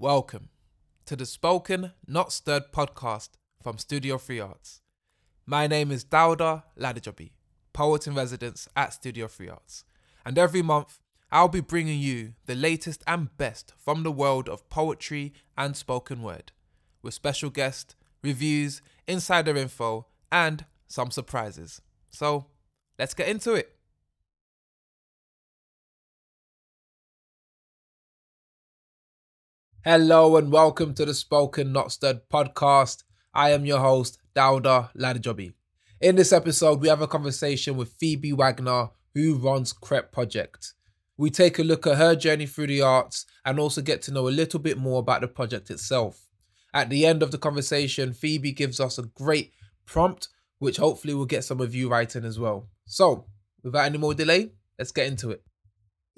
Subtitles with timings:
[0.00, 0.50] Welcome
[1.06, 3.30] to the Spoken Not Stirred podcast
[3.60, 4.80] from Studio Three Arts.
[5.44, 7.32] My name is Dauda Ladejobi,
[7.72, 9.82] poet in residence at Studio Three Arts,
[10.24, 11.00] and every month
[11.32, 16.22] I'll be bringing you the latest and best from the world of poetry and spoken
[16.22, 16.52] word,
[17.02, 21.82] with special guests, reviews, insider info, and some surprises.
[22.08, 22.46] So
[23.00, 23.77] let's get into it.
[29.84, 33.04] Hello and welcome to the Spoken Not Stirred podcast.
[33.32, 35.52] I am your host, Dauda Ladejobi.
[36.00, 40.74] In this episode, we have a conversation with Phoebe Wagner, who runs Crep Project.
[41.16, 44.26] We take a look at her journey through the arts and also get to know
[44.26, 46.26] a little bit more about the project itself.
[46.74, 49.52] At the end of the conversation, Phoebe gives us a great
[49.86, 52.68] prompt, which hopefully will get some of you writing as well.
[52.84, 53.26] So,
[53.62, 55.44] without any more delay, let's get into it.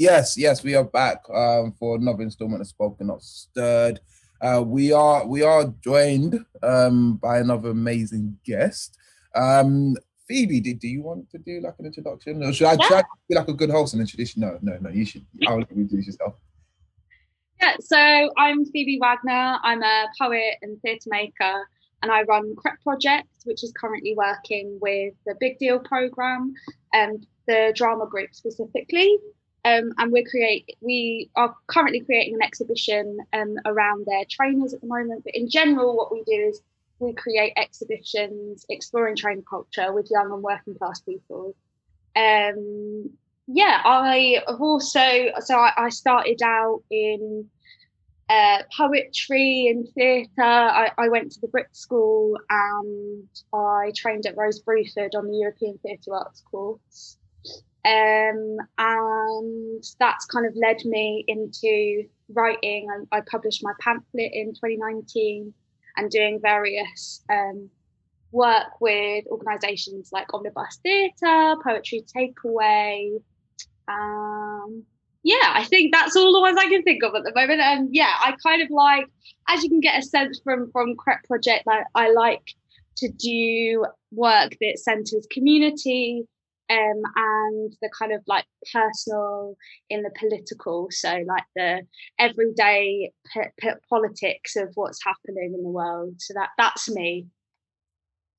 [0.01, 4.01] Yes, yes, we are back um, for another installment of Spoken Not Stirred.
[4.41, 8.97] Uh, we are we are joined um, by another amazing guest.
[9.35, 9.95] Um,
[10.27, 13.07] Phoebe, do, do you want to do like an introduction, or should I try to
[13.29, 14.39] be like a good host and introduce?
[14.39, 14.89] No, no, no.
[14.89, 15.27] You should.
[15.47, 16.33] I'll let you introduce yourself.
[17.61, 17.99] Yeah, so
[18.39, 19.59] I'm Phoebe Wagner.
[19.63, 21.69] I'm a poet and theatre maker,
[22.03, 26.55] and I run Crep Project, which is currently working with the Big Deal program
[26.95, 29.19] and the drama group specifically.
[29.65, 34.81] Um, and we create we are currently creating an exhibition um, around their trainers at
[34.81, 35.25] the moment.
[35.25, 36.63] But in general, what we do is
[36.99, 41.55] we create exhibitions exploring trainer culture with young and working class people.
[42.17, 43.11] Um,
[43.47, 47.49] yeah, I have also so I, I started out in
[48.31, 50.31] uh, poetry and theatre.
[50.39, 55.37] I, I, went to the Brit School and I trained at Rose Bruford on the
[55.37, 57.19] European Theatre Arts course.
[57.85, 62.89] Um, and that's kind of led me into writing.
[62.91, 65.55] I, I, published my pamphlet in 2019
[65.97, 67.71] and doing various um,
[68.33, 73.23] work with organisations like Omnibus Theatre, Poetry Takeaway.
[73.89, 74.85] Um,
[75.23, 77.61] yeah, I think that's all the ones I can think of at the moment.
[77.61, 79.07] And yeah, I kind of like,
[79.49, 82.55] as you can get a sense from from Crep Project, I, I like
[82.99, 86.27] to do work that centres community
[86.71, 89.57] um, and the kind of like personal
[89.89, 90.89] in the political.
[90.91, 91.83] So like the
[92.19, 96.15] everyday p- p- politics of what's happening in the world.
[96.19, 97.27] So that that's me.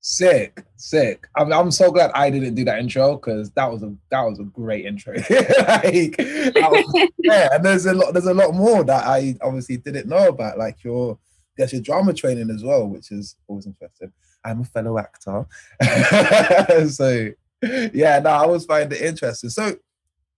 [0.00, 1.28] Sick sick.
[1.36, 4.40] I'm, I'm so glad i didn't do that intro because that was a that was
[4.40, 5.14] a great intro.
[5.68, 10.08] Like was, yeah and there's a lot there's a lot more that i obviously didn't
[10.08, 11.18] know about like your
[11.56, 14.12] guess your drama training as well which is always interesting.
[14.44, 15.46] I'm a fellow actor.
[16.88, 17.30] So
[17.94, 19.50] yeah, no, I always find it interesting.
[19.50, 19.76] So,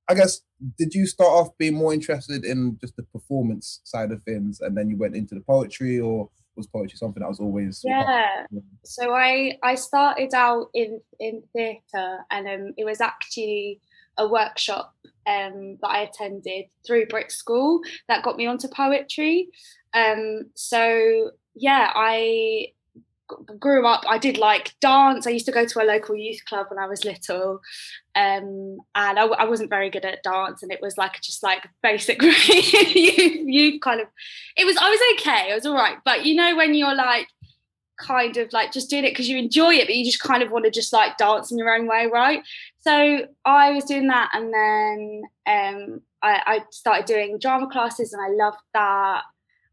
[0.08, 0.40] I guess
[0.78, 4.76] did you start off being more interested in just the performance side of things, and
[4.76, 7.80] then you went into the poetry, or was poetry something that was always?
[7.84, 8.46] Yeah.
[8.84, 13.80] So I I started out in in theatre, and um, it was actually
[14.18, 14.94] a workshop
[15.26, 19.48] um, that I attended through Brit School that got me onto poetry.
[19.92, 22.66] Um, so yeah, I
[23.58, 25.26] grew up i did like dance.
[25.26, 27.60] I used to go to a local youth club when i was little
[28.16, 31.66] um, and I, I, wasn't very good at dance and it was like just like
[31.82, 34.06] basic you, kind of
[34.56, 37.26] it was i was okay i was all right but you know when you're like
[37.98, 40.50] kind of like just doing it because you enjoy it but you just kind of
[40.50, 42.42] want to just like dance in your own way right?
[42.80, 48.22] So i was doing that and then um, I, I started doing drama classes and
[48.22, 49.22] i loved that.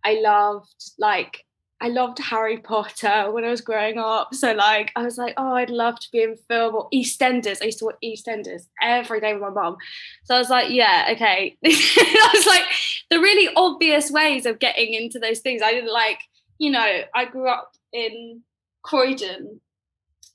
[0.04, 1.46] I loved like
[1.82, 4.36] I loved Harry Potter when I was growing up.
[4.36, 7.58] So like I was like, oh, I'd love to be in film or EastEnders.
[7.60, 9.78] I used to watch EastEnders every day with my mom.
[10.26, 11.58] So I was like, yeah, okay.
[11.66, 12.66] I was like
[13.10, 15.64] the really obvious ways of getting into those things.
[15.64, 16.20] I didn't like,
[16.60, 18.44] you know, I grew up in
[18.84, 19.60] Croydon,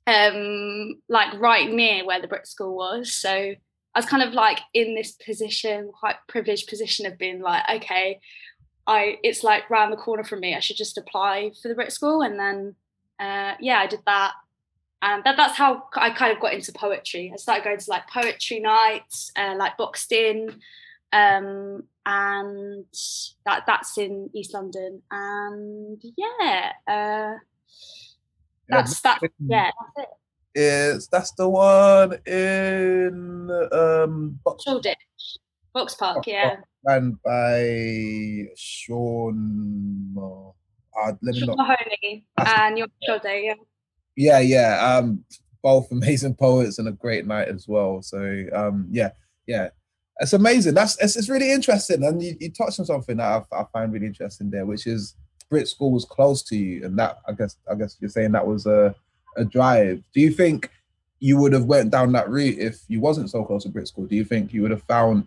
[0.09, 3.12] um, like right near where the Brit School was.
[3.12, 7.62] So I was kind of like in this position, quite privileged position of being like,
[7.77, 8.21] okay,
[8.87, 10.55] I it's like round the corner from me.
[10.55, 12.75] I should just apply for the Brit School, and then
[13.19, 14.33] uh, yeah, I did that,
[15.03, 17.31] and that, that's how I kind of got into poetry.
[17.33, 20.61] I started going to like poetry nights, uh, like boxed in,
[21.12, 22.85] um, and
[23.44, 27.35] that that's in East London, and yeah, uh,
[28.69, 29.21] that's that.
[29.41, 30.09] Yeah, that's it.
[30.59, 34.97] Is that's the one in um Shoreditch,
[35.75, 36.56] Box Park, yeah
[36.87, 40.15] ran by Sean.
[40.97, 43.55] Uh, let me Sean Mahoney and your shoulder, yeah.
[44.17, 44.97] Yeah, yeah.
[44.97, 45.25] Um,
[45.62, 48.03] both amazing poets and a great night as well.
[48.03, 49.11] So um, yeah,
[49.47, 49.71] yeah.
[50.19, 50.75] It's amazing.
[50.75, 53.93] That's it's, it's really interesting, and you, you touched on something that I, I find
[53.93, 55.15] really interesting there, which is
[55.50, 58.47] Brit School was close to you, and that I guess I guess you're saying that
[58.47, 58.94] was a
[59.37, 60.03] a drive.
[60.15, 60.71] Do you think
[61.19, 64.06] you would have went down that route if you wasn't so close to Brit School?
[64.06, 65.27] Do you think you would have found,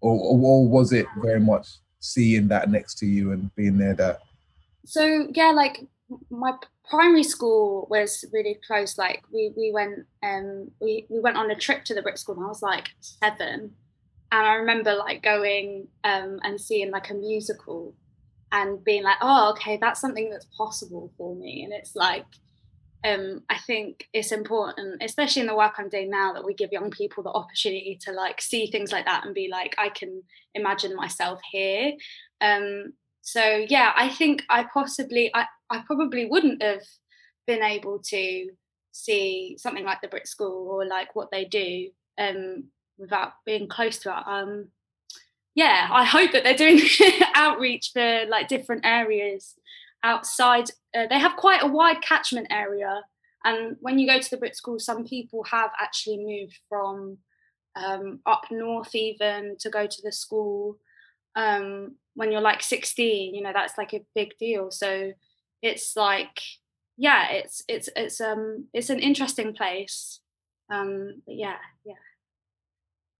[0.00, 1.68] or, or was it very much
[2.00, 4.20] seeing that next to you and being there that?
[4.84, 5.80] So yeah, like
[6.30, 6.52] my
[6.88, 8.96] primary school was really close.
[8.98, 12.36] Like we we went um we we went on a trip to the Brit School,
[12.36, 13.72] and I was like seven,
[14.32, 17.94] and I remember like going um and seeing like a musical,
[18.52, 22.26] and being like, oh okay, that's something that's possible for me, and it's like
[23.04, 26.72] um, I think it's important, especially in the work I'm doing now, that we give
[26.72, 30.22] young people the opportunity to like see things like that and be like, I can
[30.54, 31.92] imagine myself here.
[32.40, 36.82] Um, so yeah, I think I possibly, I, I probably wouldn't have
[37.46, 38.50] been able to
[38.92, 42.64] see something like the Brit School or like what they do um,
[42.98, 44.22] without being close to it.
[44.26, 44.68] Um,
[45.54, 46.80] yeah, I hope that they're doing
[47.34, 49.54] outreach for like different areas
[50.02, 50.70] outside.
[50.94, 53.02] Uh, they have quite a wide catchment area,
[53.44, 57.18] and when you go to the Brit School, some people have actually moved from
[57.76, 60.78] um, up north even to go to the school.
[61.34, 64.70] Um, when you're like 16, you know that's like a big deal.
[64.70, 65.12] So
[65.62, 66.40] it's like,
[66.96, 70.20] yeah, it's it's it's um it's an interesting place.
[70.70, 71.94] Um, yeah, yeah.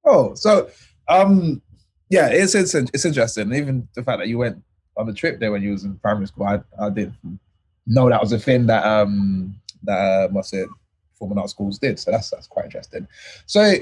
[0.04, 0.70] Oh, so
[1.08, 1.62] um,
[2.08, 3.52] yeah, it's it's it's interesting.
[3.52, 4.62] Even the fact that you went
[4.96, 7.16] on the trip there when you was in primary school, I, I didn't
[7.86, 9.54] know that was a thing that um
[9.84, 10.64] that uh, must say
[11.12, 11.98] performing arts schools did.
[11.98, 13.06] So that's that's quite interesting.
[13.46, 13.74] So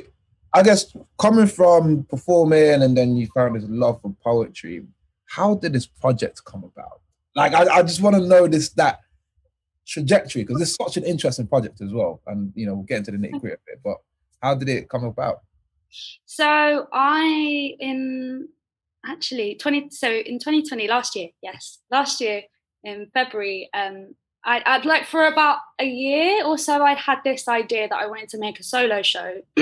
[0.53, 4.87] I guess coming from performing and then you found this love for poetry,
[5.27, 7.01] how did this project come about?
[7.35, 9.01] Like I, I just want to know this that
[9.87, 12.21] trajectory because it's such an interesting project as well.
[12.27, 13.97] And you know, we'll get into the nitty gritty of it, but
[14.43, 15.41] how did it come about?
[16.25, 18.49] So I in
[19.07, 21.79] actually 20 so in 2020 last year yes.
[21.91, 22.43] Last year
[22.83, 24.15] in february um
[24.47, 28.07] I'd, I'd like for about a year or so i'd had this idea that i
[28.07, 29.41] wanted to make a solo show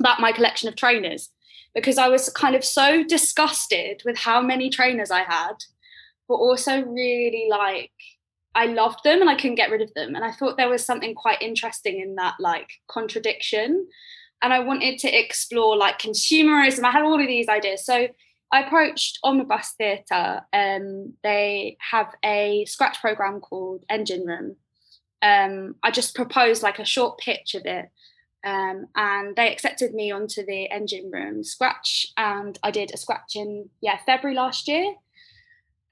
[0.00, 1.30] about my collection of trainers
[1.74, 5.56] because i was kind of so disgusted with how many trainers i had
[6.28, 7.90] but also really like
[8.54, 10.14] i loved them and i couldn't get rid of them.
[10.14, 13.86] And i thought there was something quite interesting in that like contradiction.
[14.42, 16.84] And i wanted to explore like consumerism.
[16.84, 17.84] I had all of these ideas.
[17.84, 18.08] So
[18.52, 20.42] I approached Omnibus Theatre.
[20.52, 24.56] Um, they have a scratch program called Engine Room.
[25.22, 27.86] Um, I just proposed like a short pitch of it,
[28.44, 33.34] um, and they accepted me onto the Engine Room scratch, and I did a scratch
[33.34, 34.94] in yeah February last year.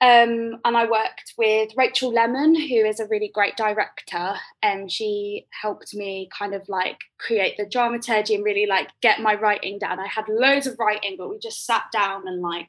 [0.01, 5.47] Um, and I worked with Rachel Lemon, who is a really great director, and she
[5.63, 10.01] helped me kind of like create the dramaturgy and really like get my writing down.
[10.01, 12.69] I had loads of writing, but we just sat down and like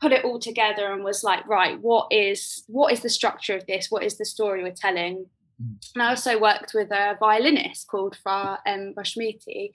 [0.00, 3.66] put it all together and was like, right, what is what is the structure of
[3.66, 3.90] this?
[3.90, 5.26] What is the story we're telling?
[5.60, 5.76] Mm.
[5.94, 9.72] And I also worked with a violinist called Fra um, Bashmiti,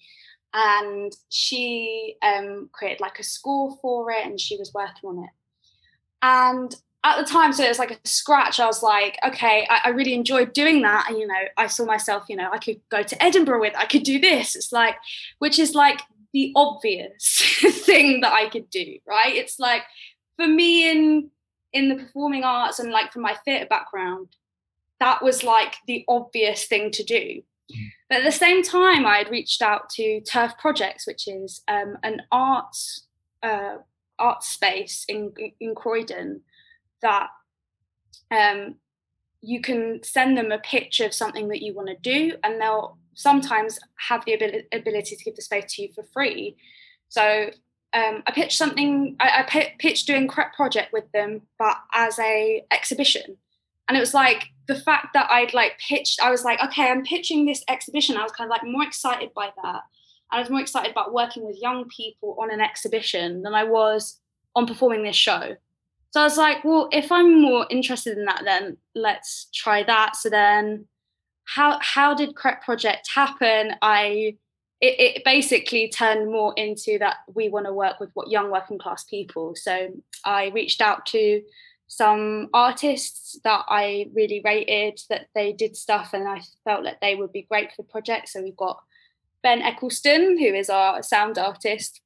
[0.54, 5.31] and she um, created like a score for it, and she was working on it
[6.21, 8.60] and at the time, so it was like a scratch.
[8.60, 11.06] I was like, okay, I, I, really enjoyed doing that.
[11.07, 13.86] And, you know, I saw myself, you know, I could go to Edinburgh with, I
[13.86, 14.54] could do this.
[14.54, 14.95] It's like,
[15.38, 16.01] which is like
[16.33, 19.33] the obvious thing that I could do, right?
[19.33, 19.83] It's like
[20.38, 21.30] for me in
[21.71, 24.28] in the performing arts and like from my theatre background,
[24.99, 27.42] that was like the obvious thing to do.
[27.71, 27.90] Mm.
[28.09, 31.97] But at the same time, I had reached out to Turf Projects, which is um,
[32.04, 33.06] an arts
[33.44, 33.78] uh,
[34.19, 36.42] art space in in Croydon
[37.02, 37.30] that
[38.31, 38.76] um,
[39.42, 42.97] you can send them a picture of something that you want to do, and they'll
[43.14, 44.33] sometimes have the
[44.71, 46.56] ability to give the space to you for free.
[47.09, 47.49] So
[47.94, 49.16] um, I pitched something.
[49.19, 53.38] I, I pitched doing Crep project with them, but as a exhibition,
[53.88, 56.21] and it was like the fact that I'd like pitched.
[56.21, 58.18] I was like, okay, I'm pitching this exhibition.
[58.18, 59.81] I was kind of like more excited by that.
[60.31, 64.19] I was more excited about working with young people on an exhibition than I was
[64.56, 65.56] on performing this show.
[66.12, 70.16] So I was like, well, if I'm more interested in that, then let's try that.
[70.16, 70.88] So then
[71.45, 73.74] how how did Crep Project happen?
[73.81, 74.38] I
[74.81, 78.80] it, it basically turned more into that we want to work with what young working
[78.80, 79.54] class people.
[79.56, 79.90] So
[80.26, 81.42] I reached out to
[81.88, 87.16] some artists that I really rated that they did stuff and I felt that they
[87.16, 88.30] would be great for the project.
[88.30, 88.80] So we've got
[89.42, 92.02] Ben Eccleston, who is our sound artist,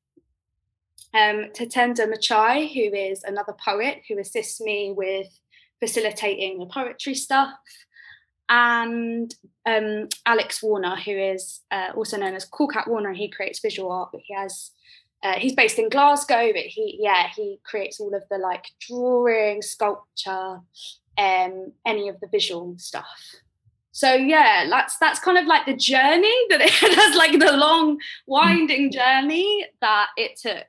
[1.13, 5.28] um, Tatenda Machai, who is another poet who assists me with
[5.80, 7.54] facilitating the poetry stuff,
[8.50, 9.34] and
[9.66, 13.10] um, Alex Warner, who is uh, also known as Cool Cat Warner.
[13.10, 14.72] and He creates visual art, but he has
[15.24, 19.62] uh, he's based in Glasgow, but he yeah he creates all of the like drawing,
[19.62, 20.60] sculpture,
[21.18, 23.36] um, any of the visual stuff.
[23.93, 28.00] So yeah, that's that's kind of like the journey that it has like the long
[28.25, 30.65] winding journey that it took.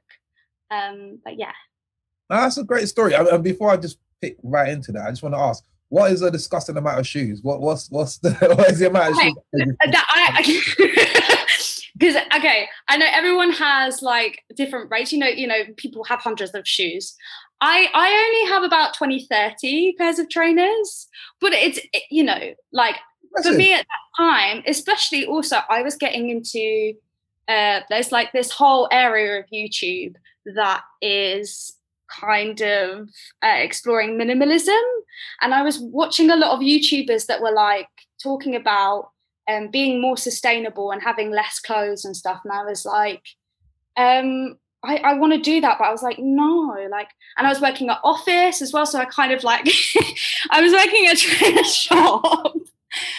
[0.71, 1.53] Um, but yeah,
[2.29, 3.15] that's a great story.
[3.15, 6.21] And before I just pick right into that, I just want to ask, what is
[6.21, 7.41] a disgusting amount of shoes?
[7.43, 9.35] What what's what's the what is the amount of shoes?
[9.87, 11.45] That I,
[11.97, 16.21] because okay i know everyone has like different rates you know you know people have
[16.21, 17.15] hundreds of shoes
[17.61, 21.07] i i only have about 20 30 pairs of trainers
[21.41, 21.79] but it's
[22.11, 22.97] you know like
[23.43, 26.93] for me at that time especially also i was getting into
[27.49, 30.15] uh there's like this whole area of youtube
[30.55, 31.73] that is
[32.09, 33.09] kind of
[33.43, 34.83] uh, exploring minimalism
[35.41, 37.89] and i was watching a lot of youtubers that were like
[38.23, 39.11] talking about
[39.49, 42.41] um, being more sustainable and having less clothes and stuff.
[42.45, 43.23] And I was like,
[43.97, 47.51] um, I, I want to do that, but I was like, no, like, and I
[47.51, 48.87] was working at office as well.
[48.87, 49.67] So I kind of like,
[50.51, 52.55] I was working at a shop.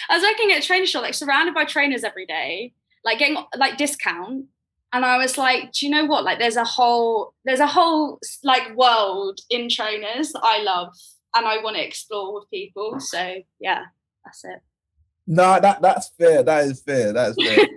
[0.10, 3.38] I was working at a trainer shop, like surrounded by trainers every day, like getting
[3.58, 4.46] like discount.
[4.94, 6.24] And I was like, do you know what?
[6.24, 10.94] Like, there's a whole, there's a whole like world in trainers that I love
[11.36, 13.00] and I want to explore with people.
[13.00, 13.86] So yeah,
[14.24, 14.62] that's it.
[15.28, 16.44] No, that that's fair.
[16.44, 17.12] That is fair.
[17.12, 17.68] That is fair.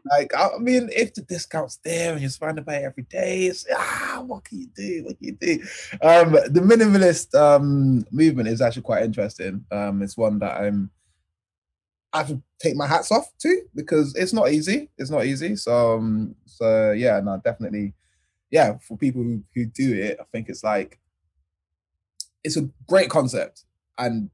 [0.10, 3.66] like, I mean, if the discount's there and you're surrounded by it every day, it's
[3.74, 5.04] ah, what can you do?
[5.04, 5.62] What can you do?
[6.00, 9.64] Um, the minimalist um movement is actually quite interesting.
[9.72, 10.90] Um, it's one that I'm
[12.12, 14.90] I have to take my hats off to because it's not easy.
[14.98, 15.56] It's not easy.
[15.56, 17.94] So um, so yeah, no, definitely,
[18.50, 18.76] yeah.
[18.86, 20.98] For people who, who do it, I think it's like
[22.44, 23.64] it's a great concept,
[23.98, 24.30] and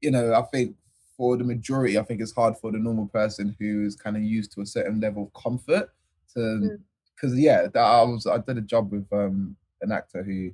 [0.00, 0.76] you know, I think
[1.16, 4.22] for the majority, I think it's hard for the normal person who is kind of
[4.22, 5.90] used to a certain level of comfort
[6.34, 6.78] to,
[7.14, 7.42] because mm.
[7.42, 10.50] yeah, that I was I did a job with um an actor who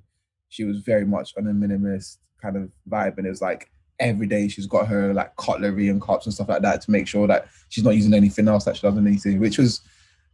[0.48, 3.70] she was very much on a minimalist kind of vibe, and it was like
[4.02, 7.06] every day she's got her like cutlery and cups and stuff like that to make
[7.06, 9.80] sure that she's not using anything else that she doesn't need to, which was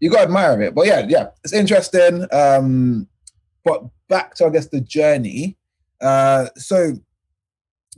[0.01, 0.75] you got to admire it.
[0.75, 2.27] But yeah, yeah, it's interesting.
[2.33, 3.09] Um,
[3.65, 5.57] but back to I guess the journey.
[6.01, 6.95] Uh, so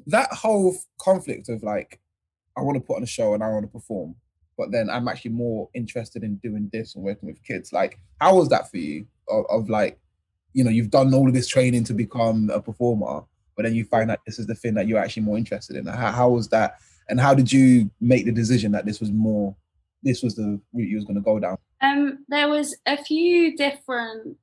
[0.06, 2.00] that whole conflict of like
[2.56, 4.16] I want to put on a show and I want to perform,
[4.58, 7.72] but then I'm actually more interested in doing this and working with kids.
[7.72, 9.06] Like, how was that for you?
[9.28, 9.98] Of, of like,
[10.52, 13.22] you know, you've done all of this training to become a performer,
[13.60, 15.84] but then you find that this is the thing that you're actually more interested in.
[15.84, 16.78] How, how was that?
[17.10, 19.54] And how did you make the decision that this was more,
[20.02, 21.58] this was the route you was going to go down?
[21.82, 24.38] Um, there was a few different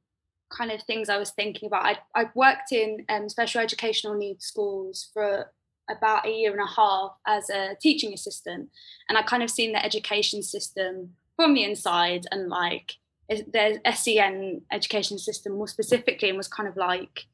[0.56, 1.84] kind of things I was thinking about.
[1.84, 5.52] I I worked in um, special educational needs schools for
[5.90, 8.70] about a year and a half as a teaching assistant
[9.08, 12.96] and i kind of seen the education system from the inside and like
[13.30, 17.26] the sen education system more specifically and was kind of like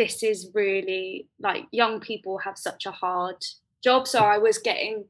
[0.00, 3.36] this is really like young people have such a hard
[3.84, 5.04] job so i was getting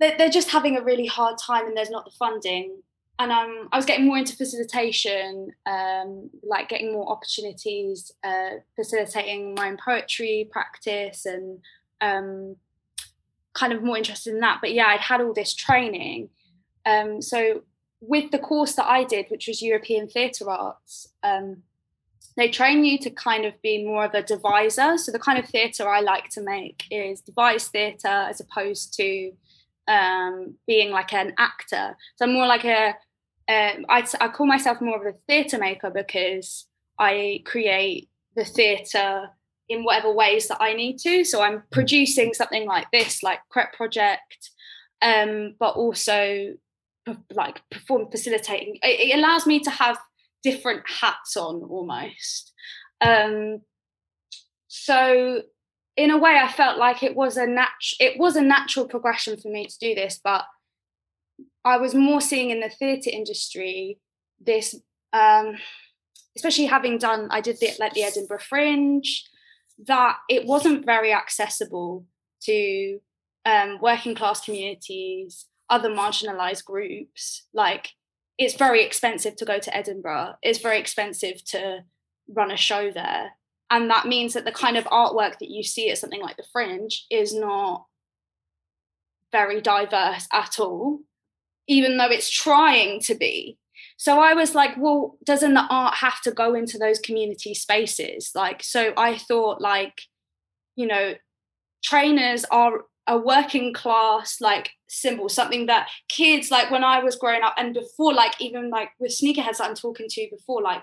[0.00, 2.82] they're just having a really hard time and there's not the funding
[3.18, 9.54] and um, I was getting more into facilitation, um, like getting more opportunities, uh, facilitating
[9.54, 11.60] my own poetry practice, and
[12.00, 12.56] um,
[13.52, 14.58] kind of more interested in that.
[14.60, 16.30] But yeah, I'd had all this training.
[16.84, 17.62] Um, so
[18.00, 21.62] with the course that I did, which was European Theatre Arts, um,
[22.36, 24.98] they train you to kind of be more of a deviser.
[24.98, 29.32] So the kind of theatre I like to make is devised theatre as opposed to
[29.88, 31.96] um, being like an actor.
[32.16, 32.88] So I'm more like a,
[33.48, 36.66] um, I, I call myself more of a theatre maker because
[36.98, 39.30] I create the theatre
[39.68, 41.24] in whatever ways that I need to.
[41.24, 44.50] So I'm producing something like this, like Crep Project,
[45.00, 46.54] um, but also
[47.34, 48.78] like perform facilitating.
[48.82, 49.98] It, it, allows me to have
[50.42, 52.52] different hats on almost.
[53.00, 53.62] Um,
[54.68, 55.42] so
[55.96, 57.68] in a way, I felt like it was a nat-
[58.00, 60.44] it was a natural progression for me to do this, but
[61.64, 63.98] I was more seeing in the theatre industry
[64.40, 64.74] this,
[65.12, 65.56] um,
[66.36, 69.24] especially having done, I did the, like the Edinburgh Fringe,
[69.86, 72.06] that it wasn't very accessible
[72.42, 72.98] to
[73.44, 77.46] um, working class communities, other marginalised groups.
[77.52, 77.90] Like
[78.38, 80.34] it's very expensive to go to Edinburgh.
[80.42, 81.84] It's very expensive to
[82.28, 83.32] run a show there.
[83.70, 86.44] And that means that the kind of artwork that you see at something like the
[86.52, 87.86] fringe is not
[89.30, 91.00] very diverse at all
[91.68, 93.58] even though it's trying to be.
[93.96, 98.32] So i was like well doesn't the art have to go into those community spaces?
[98.34, 100.02] Like so i thought like
[100.76, 101.14] you know
[101.84, 107.42] trainers are a working class like symbol, something that kids like when I was growing
[107.42, 110.82] up and before, like even like with sneakerheads that I'm talking to before, like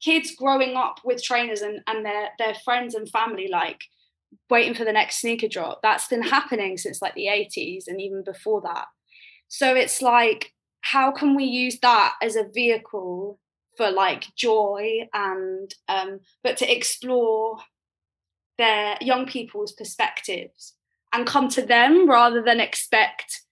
[0.00, 3.82] kids growing up with trainers and, and their their friends and family like
[4.50, 5.80] waiting for the next sneaker drop.
[5.82, 8.86] That's been happening since like the 80s and even before that.
[9.48, 13.38] So it's like, how can we use that as a vehicle
[13.76, 17.58] for like joy and um, but to explore
[18.58, 20.74] their young people's perspectives
[21.12, 23.42] and come to them rather than expect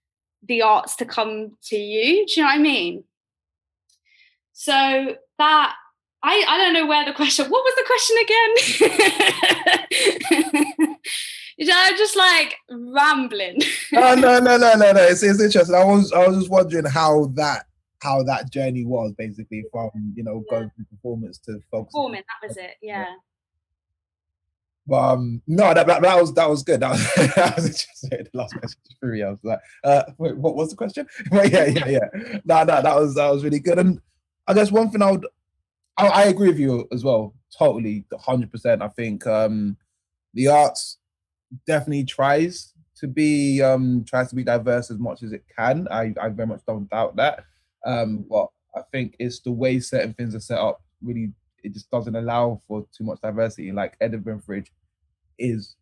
[0.43, 2.25] the arts to come to you.
[2.27, 3.05] Do you know what I mean?
[4.53, 5.75] So that
[6.23, 8.55] I, I don't know where the question what was the question again?
[11.73, 13.61] I'm just like rambling.
[13.97, 15.75] oh no no no no no it's, it's interesting.
[15.75, 17.67] I was I was just wondering how that
[18.03, 20.59] how that journey was basically from you know yeah.
[20.59, 21.93] going from performance to focus.
[21.93, 23.01] Performing, that was it, yeah.
[23.01, 23.15] yeah.
[24.91, 26.81] But um, no, that, that, that was that was good.
[26.81, 27.87] That was, that was.
[28.03, 31.07] The last question for me, I was like, uh, wait, what was the question?
[31.31, 32.39] But yeah, yeah, yeah.
[32.45, 33.79] No, no, that was that was really good.
[33.79, 34.01] And
[34.49, 35.29] I guess one thing I would,
[35.97, 38.83] I, I agree with you as well, totally, hundred percent.
[38.83, 39.77] I think um,
[40.35, 40.99] the arts
[41.69, 45.87] definitely tries to be um tries to be diverse as much as it can.
[45.89, 47.45] I I very much don't doubt that.
[47.87, 51.31] Um, but I think it's the way certain things are set up really
[51.63, 53.71] it just doesn't allow for too much diversity.
[53.73, 54.67] Like Edinburgh Fringe
[55.41, 55.77] is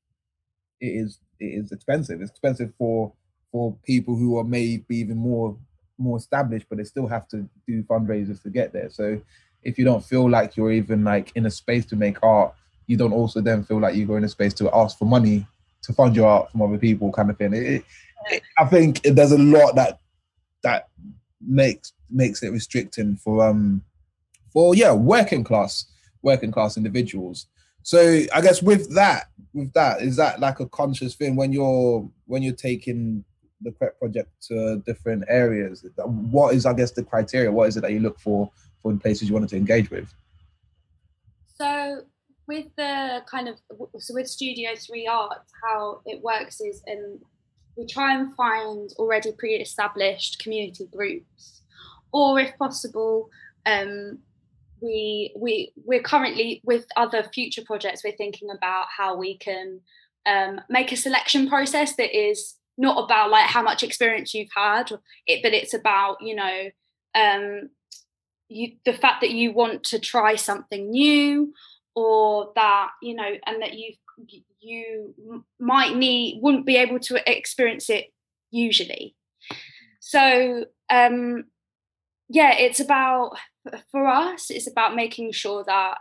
[0.81, 2.21] it is it is expensive.
[2.21, 3.13] It's expensive for
[3.51, 5.57] for people who are maybe even more
[5.99, 8.91] more established, but they still have to do fundraisers to get there.
[8.91, 9.21] So
[9.63, 12.55] if you don't feel like you're even like in a space to make art,
[12.87, 15.47] you don't also then feel like you go in a space to ask for money
[15.83, 17.53] to fund your art from other people, kind of thing.
[17.53, 17.85] It,
[18.27, 20.01] it, I think there's a lot that
[20.63, 20.89] that
[21.41, 23.83] makes makes it restricting for um
[24.53, 25.87] for yeah working class
[26.23, 27.47] working class individuals.
[27.89, 28.01] So
[28.35, 32.43] I guess with that with that is that like a conscious thing when you're when
[32.43, 33.25] you're taking
[33.63, 35.87] the Crep project to different areas.
[35.97, 37.51] What is I guess the criteria?
[37.51, 38.51] What is it that you look for
[38.83, 40.13] for the places you wanted to engage with?
[41.55, 42.03] So
[42.47, 43.57] with the kind of
[43.99, 47.19] so with Studio Three Arts, how it works is and
[47.79, 51.63] we try and find already pre-established community groups,
[52.13, 53.31] or if possible,
[53.65, 54.19] um,
[54.81, 58.03] we we we're currently with other future projects.
[58.05, 59.81] We're thinking about how we can
[60.27, 64.93] um, make a selection process that is not about like how much experience you've had,
[65.27, 66.71] it, but it's about you know
[67.15, 67.71] um,
[68.49, 71.53] you, the fact that you want to try something new
[71.95, 73.95] or that you know and that you
[74.61, 75.15] you
[75.59, 78.07] might need wouldn't be able to experience it
[78.51, 79.15] usually
[80.01, 81.45] so um
[82.29, 83.37] yeah it's about
[83.91, 85.99] for us it's about making sure that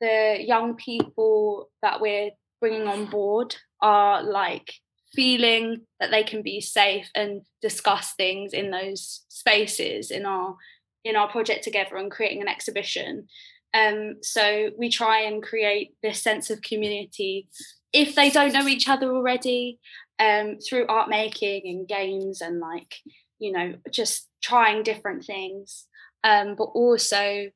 [0.00, 4.72] the young people that we're bringing on board are like
[5.14, 10.56] feeling that they can be safe and discuss things in those spaces in our
[11.04, 13.28] in our project together and creating an exhibition.
[13.72, 17.48] Um, so we try and create this sense of community.
[17.92, 19.78] If they don't know each other already
[20.18, 22.96] um, through art making and games and like
[23.38, 25.86] you know just trying different things
[26.24, 27.50] um, but also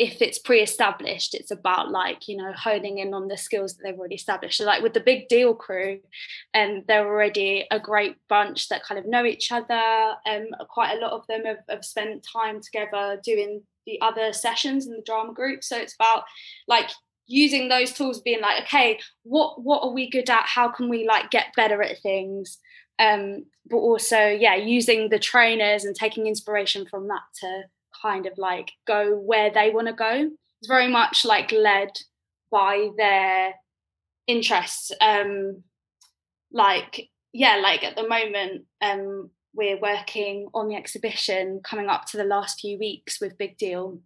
[0.00, 3.98] if it's pre-established it's about like you know honing in on the skills that they've
[3.98, 4.56] already established.
[4.56, 6.00] So like with the big deal crew
[6.54, 10.14] and um, they're already a great bunch that kind of know each other.
[10.26, 14.86] Um, quite a lot of them have, have spent time together doing the other sessions
[14.86, 15.62] in the drama group.
[15.62, 16.24] So it's about
[16.66, 16.88] like
[17.26, 20.46] using those tools being like okay what what are we good at?
[20.46, 22.56] How can we like get better at things
[23.00, 27.64] um but also yeah using the trainers and taking inspiration from that to
[28.00, 30.30] kind of like go where they want to go.
[30.60, 31.90] It's very much like led
[32.50, 33.54] by their
[34.26, 34.92] interests.
[35.00, 35.62] Um,
[36.52, 42.16] like yeah, like at the moment, um, we're working on the exhibition coming up to
[42.16, 44.00] the last few weeks with Big Deal,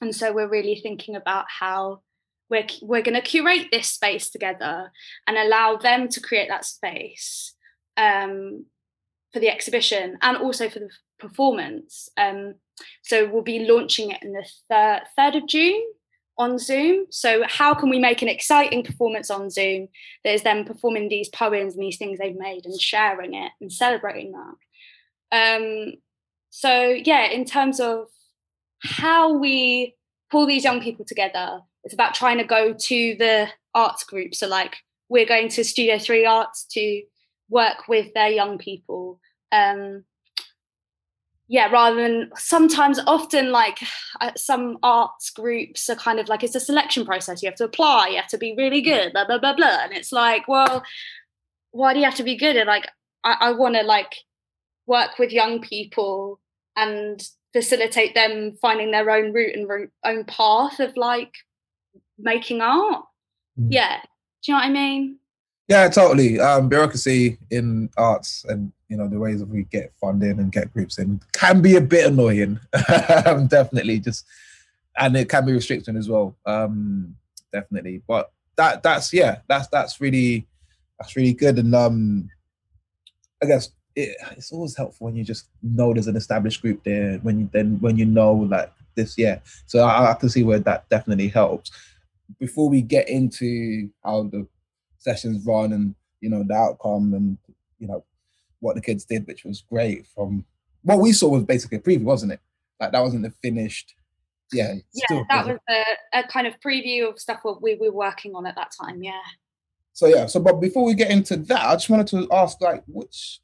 [0.00, 2.02] and so we're really thinking about how
[2.50, 4.92] we're we're going to curate this space together
[5.26, 7.54] and allow them to create that space
[7.98, 8.64] um,
[9.32, 12.08] for the exhibition and also for the performance.
[12.16, 12.54] Um,
[13.02, 15.84] so we'll be launching it in the thir- 3rd of June
[16.38, 17.06] on Zoom.
[17.10, 19.88] So how can we make an exciting performance on Zoom
[20.24, 23.72] that is then performing these poems and these things they've made and sharing it and
[23.72, 24.54] celebrating that?
[25.30, 25.94] Um,
[26.50, 28.06] so yeah, in terms of
[28.80, 29.96] how we
[30.30, 34.34] pull these young people together, it's about trying to go to the arts group.
[34.34, 34.76] So like
[35.08, 37.02] we're going to Studio Three Arts to
[37.48, 39.20] work with their young people.
[39.52, 40.04] Um,
[41.50, 43.78] yeah rather than sometimes often like
[44.20, 47.64] uh, some arts groups are kind of like it's a selection process you have to
[47.64, 50.84] apply you have to be really good blah blah blah blah and it's like well
[51.70, 52.56] why do you have to be good?
[52.56, 52.88] And like,
[53.24, 54.14] I, I want to like
[54.86, 56.40] work with young people
[56.76, 61.32] and facilitate them finding their own route and own path of like
[62.18, 63.04] making art.
[63.58, 63.68] Mm.
[63.70, 64.00] Yeah.
[64.42, 65.18] Do you know what I mean?
[65.68, 66.40] Yeah, totally.
[66.40, 70.72] Um, bureaucracy in arts and you know the ways that we get funding and get
[70.72, 72.58] groups in can be a bit annoying.
[73.26, 74.24] Um, definitely, just
[74.96, 76.36] and it can be restricting as well.
[76.46, 77.14] Um,
[77.52, 80.46] definitely, but that that's yeah, that's that's really
[80.98, 81.58] that's really good.
[81.58, 82.30] And um,
[83.42, 87.18] I guess it, it's always helpful when you just know there's an established group there.
[87.18, 89.40] When you then when you know like this, yeah.
[89.66, 91.70] So I, I can see where that definitely helps.
[92.38, 94.46] Before we get into how the
[94.98, 97.38] sessions run and you know the outcome and
[97.78, 98.04] you know
[98.60, 100.06] what the kids did, which was great.
[100.06, 100.44] From
[100.82, 102.40] what we saw was basically a preview, wasn't it?
[102.80, 103.94] Like that wasn't the finished.
[104.52, 104.74] Yeah.
[104.94, 108.46] Yeah, that was a, a, kind of preview of stuff what we were working on
[108.46, 109.02] at that time.
[109.02, 109.20] Yeah.
[109.92, 110.26] So yeah.
[110.26, 113.40] So, but before we get into that, I just wanted to ask, like, which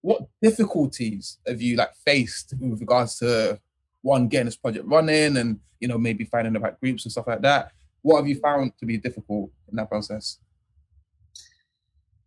[0.00, 3.60] what difficulties have you like faced with regards to
[4.02, 7.26] one getting this project running and you know maybe finding the right groups and stuff
[7.26, 7.72] like that?
[8.02, 10.38] What have you found to be difficult in that process?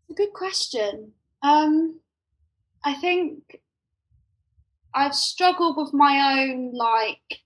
[0.10, 1.12] A good question.
[1.44, 2.00] Um,
[2.84, 3.62] I think
[4.94, 7.42] I've struggled with my own like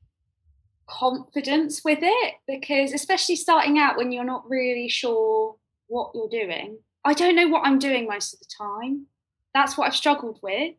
[0.88, 5.56] confidence with it because especially starting out when you're not really sure
[5.88, 6.78] what you're doing.
[7.04, 9.08] I don't know what I'm doing most of the time.
[9.54, 10.76] That's what I've struggled with.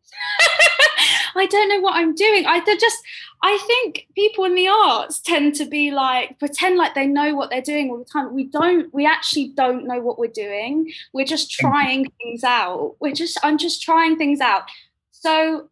[1.36, 2.46] I don't know what I'm doing.
[2.46, 2.98] I just,
[3.44, 7.50] I think people in the arts tend to be like, pretend like they know what
[7.50, 8.32] they're doing all the time.
[8.32, 10.92] We don't, we actually don't know what we're doing.
[11.12, 12.94] We're just trying things out.
[13.00, 14.62] We're just, I'm just trying things out.
[15.10, 15.68] So,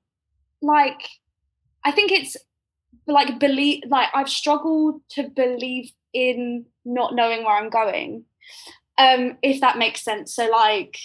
[0.61, 1.01] like,
[1.85, 2.37] I think it's
[3.07, 8.25] like believe, like, I've struggled to believe in not knowing where I'm going.
[8.99, 10.35] Um, if that makes sense.
[10.35, 10.99] So, like,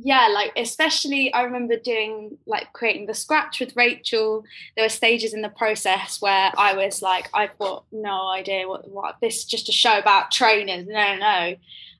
[0.00, 4.44] yeah like especially i remember doing like creating the scratch with rachel.
[4.76, 8.88] There were stages in the process where i was like i've got no idea what
[8.88, 10.86] what this is just a show about trainers.
[10.86, 11.54] No no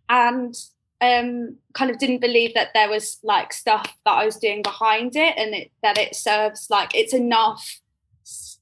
[0.08, 0.54] and
[1.00, 5.14] um kind of didn't believe that there was like stuff that i was doing behind
[5.14, 7.80] it and it, that it serves like it's enough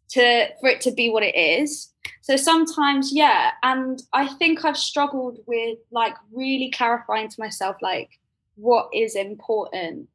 [0.09, 1.93] to for it to be what it is.
[2.23, 8.19] So sometimes yeah and i think i've struggled with like really clarifying to myself like
[8.57, 10.09] what is important,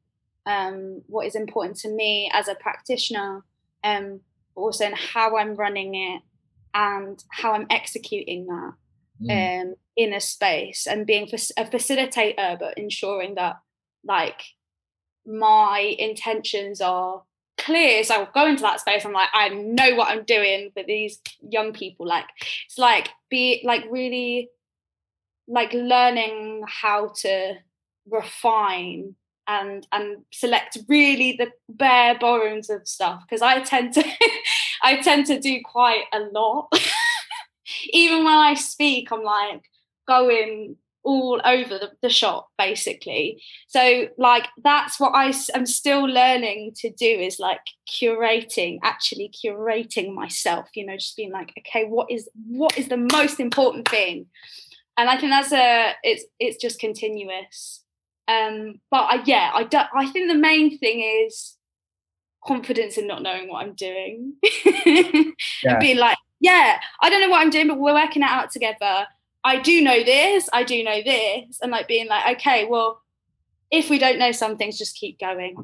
[0.46, 3.44] um, what is important to me as a practitioner,
[3.82, 4.20] um,
[4.54, 6.22] but also in how I'm running it
[6.74, 8.72] and how I'm executing that
[9.22, 9.62] mm.
[9.62, 13.56] um, in a space and being a facilitator, but ensuring that
[14.04, 14.42] like
[15.26, 17.22] my intentions are
[17.58, 18.02] clear.
[18.02, 19.04] So I'll go into that space.
[19.04, 22.06] I'm like, I know what I'm doing for these young people.
[22.06, 22.24] Like
[22.66, 24.50] it's like be like really
[25.46, 27.54] like learning how to
[28.08, 29.14] refine
[29.48, 34.04] and and select really the bare bones of stuff because I tend to
[34.82, 36.68] I tend to do quite a lot.
[37.90, 39.62] Even when I speak, I'm like
[40.06, 43.42] going all over the, the shop basically.
[43.68, 50.14] So like that's what I am still learning to do is like curating, actually curating
[50.14, 50.68] myself.
[50.74, 54.26] You know, just being like, okay, what is what is the most important thing?
[54.96, 57.81] And I think that's a it's it's just continuous
[58.28, 61.56] um, but I, yeah, I don't, I think the main thing is
[62.44, 64.34] confidence in not knowing what I'm doing.
[64.86, 65.32] yeah.
[65.64, 68.50] and being like, yeah, I don't know what I'm doing, but we're working it out
[68.50, 69.06] together.
[69.44, 73.02] I do know this, I do know this, and like being like, okay, well,
[73.70, 75.56] if we don't know some things, just keep going.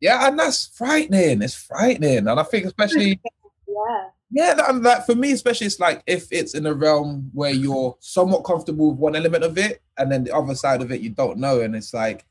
[0.00, 1.42] Yeah, and that's frightening.
[1.42, 3.20] It's frightening, and I think especially
[3.68, 7.52] yeah yeah, that, that for me especially, it's like if it's in a realm where
[7.52, 11.02] you're somewhat comfortable with one element of it, and then the other side of it
[11.02, 12.24] you don't know, and it's like,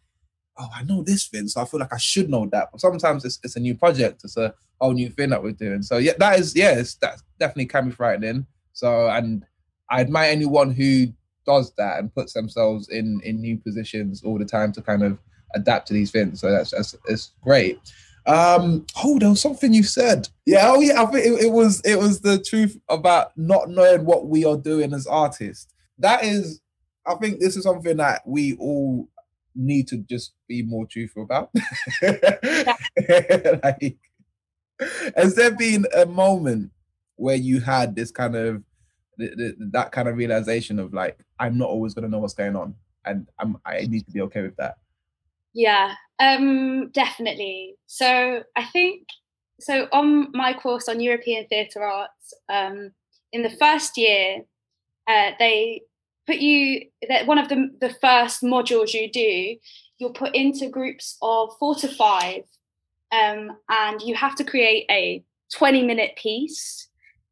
[0.58, 2.70] oh, I know this thing, so I feel like I should know that.
[2.72, 5.84] But sometimes it's, it's a new project, it's a whole new thing that we're doing.
[5.84, 8.48] So yeah, that is yes, yeah, that definitely can be frightening.
[8.74, 9.46] So and
[9.92, 11.08] I admire anyone who
[11.46, 15.20] does that and puts themselves in in new positions all the time to kind of
[15.54, 16.42] adapt to these things.
[16.42, 17.80] So that's that's, that's great.
[18.26, 20.30] Um, oh, there was something you said.
[20.46, 24.06] Yeah, oh yeah, I think it, it was it was the truth about not knowing
[24.06, 25.68] what we are doing as artists.
[25.98, 26.62] That is,
[27.06, 29.10] I think this is something that we all
[29.56, 31.50] need to just be more truthful about.
[33.64, 33.98] like,
[35.16, 36.72] has there been a moment
[37.16, 38.64] where you had this kind of
[39.18, 42.76] that kind of realization of like, I'm not always going to know what's going on,
[43.06, 44.78] and I'm I need to be okay with that?
[45.54, 47.76] Yeah, um, definitely.
[47.88, 49.08] So I think
[49.60, 52.92] so on my course on European theatre arts, um,
[53.32, 54.44] in the first year,
[55.08, 55.82] uh, they
[56.28, 59.58] put you that one of the the first modules you do,
[59.98, 62.44] you're put into groups of four to five,
[63.12, 66.88] um, and you have to create a 20 minute piece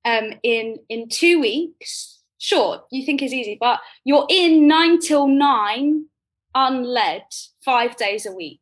[0.05, 2.17] um, in in two weeks.
[2.41, 6.05] Short, you think is easy, but you're in nine till nine,
[6.55, 7.23] unled,
[7.63, 8.59] five days a week.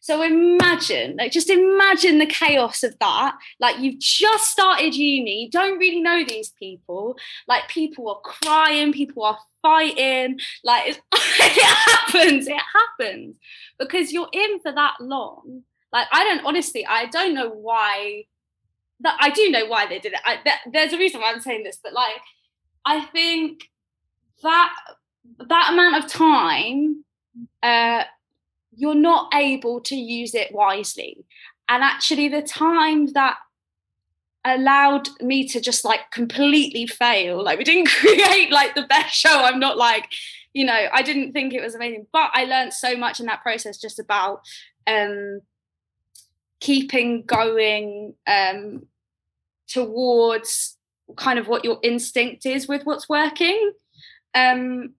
[0.00, 3.36] So imagine, like, just imagine the chaos of that.
[3.58, 7.16] Like, you've just started uni, don't really know these people.
[7.48, 10.40] Like, people are crying, people are fighting.
[10.62, 13.36] Like, it happens, it happens
[13.78, 15.62] because you're in for that long.
[15.90, 18.24] Like, I don't honestly, I don't know why.
[19.00, 20.20] That I do know why they did it.
[20.24, 22.20] I, that, there's a reason why I'm saying this, but like,
[22.84, 23.70] I think
[24.42, 24.74] that
[25.38, 27.04] that amount of time
[27.62, 28.04] uh,
[28.76, 31.24] you're not able to use it wisely.
[31.68, 33.36] And actually, the time that
[34.44, 39.42] allowed me to just like completely fail, like we didn't create like the best show.
[39.42, 40.08] I'm not like,
[40.52, 43.42] you know, I didn't think it was amazing, but I learned so much in that
[43.42, 44.42] process just about
[44.86, 45.40] um
[46.60, 48.86] keeping going um
[49.66, 50.76] towards
[51.16, 53.72] kind of what your instinct is with what's working
[54.34, 54.94] um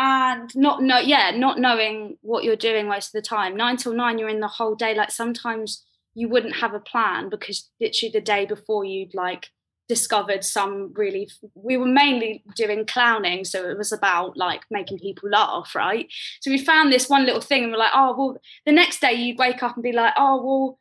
[0.00, 3.54] and not know yeah not knowing what you're doing most of the time.
[3.54, 4.94] Nine till nine you're in the whole day.
[4.94, 5.84] Like sometimes
[6.14, 9.50] you wouldn't have a plan because literally the day before you'd like
[9.88, 15.28] discovered some really we were mainly doing clowning so it was about like making people
[15.28, 16.06] laugh right?
[16.40, 19.12] So we found this one little thing and we're like oh well the next day
[19.12, 20.78] you'd wake up and be like oh well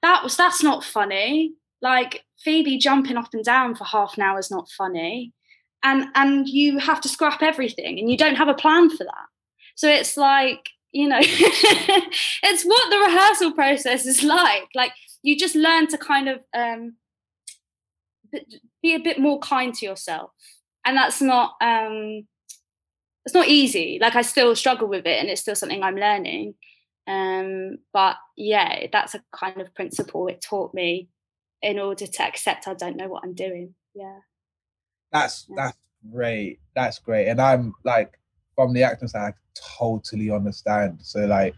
[0.00, 1.52] that was that's not funny.
[1.82, 5.34] Like phoebe jumping up and down for half an hour is not funny
[5.82, 9.26] and and you have to scrap everything and you don't have a plan for that.
[9.74, 14.68] So it's like you know it's what the rehearsal process is like.
[14.74, 14.92] Like
[15.22, 16.96] you just learn to kind of um
[18.82, 20.30] be a bit more kind to yourself.
[20.84, 22.26] And that's not um
[23.24, 23.98] it's not easy.
[24.00, 26.54] Like i still struggle with it and it's still something i'm learning.
[27.06, 31.08] Um but yeah that's a kind of principle it taught me
[31.60, 33.74] in order to accept i don't know what i'm doing.
[33.94, 34.20] Yeah
[35.12, 35.76] that's that's
[36.10, 36.60] great.
[36.74, 37.28] That's great.
[37.28, 38.18] And I'm like
[38.54, 40.98] from the acting side, I totally understand.
[41.02, 41.54] So like,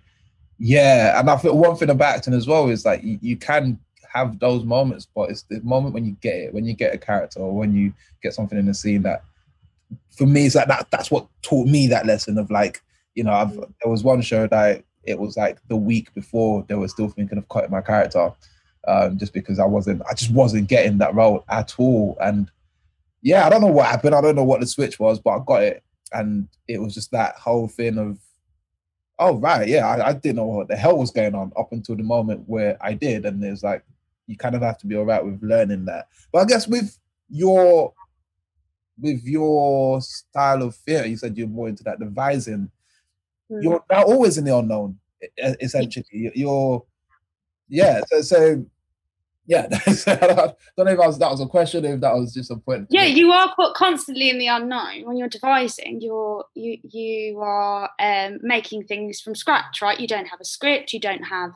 [0.59, 3.79] yeah, and I think one thing about acting as well is like you, you can
[4.13, 6.99] have those moments, but it's the moment when you get it, when you get a
[6.99, 9.25] character or when you get something in the scene that
[10.11, 12.83] for me it's like that that's what taught me that lesson of like,
[13.15, 13.73] you know, I've mm.
[13.83, 17.39] there was one show that it was like the week before they were still thinking
[17.39, 18.33] of cutting my character.
[18.87, 22.19] Um, just because I wasn't I just wasn't getting that role at all.
[22.21, 22.51] And
[23.25, 24.15] yeah, I don't know what happened.
[24.15, 25.83] I don't know what the switch was, but I got it,
[26.13, 28.19] and it was just that whole thing of,
[29.19, 31.97] oh right, yeah, I, I didn't know what the hell was going on up until
[31.97, 33.83] the moment where I did, and it's like
[34.27, 36.09] you kind of have to be all right with learning that.
[36.33, 36.99] But I guess with
[37.31, 37.95] your
[39.01, 42.71] with your style of theatre, you said you're more into that devising.
[43.51, 43.63] Mm.
[43.63, 44.99] You're now always in the unknown,
[45.39, 46.05] essentially.
[46.35, 46.85] You're,
[47.69, 48.03] yeah.
[48.09, 48.67] So, so
[49.47, 49.67] yeah,
[50.07, 52.87] I don't know if was, that was a question, if that was just a point.
[52.91, 56.01] Yeah, you are constantly in the unknown when you're devising.
[56.01, 60.01] You're you you are um, making things from scratch, right?
[60.01, 60.93] You don't have a script.
[60.93, 61.51] You don't have.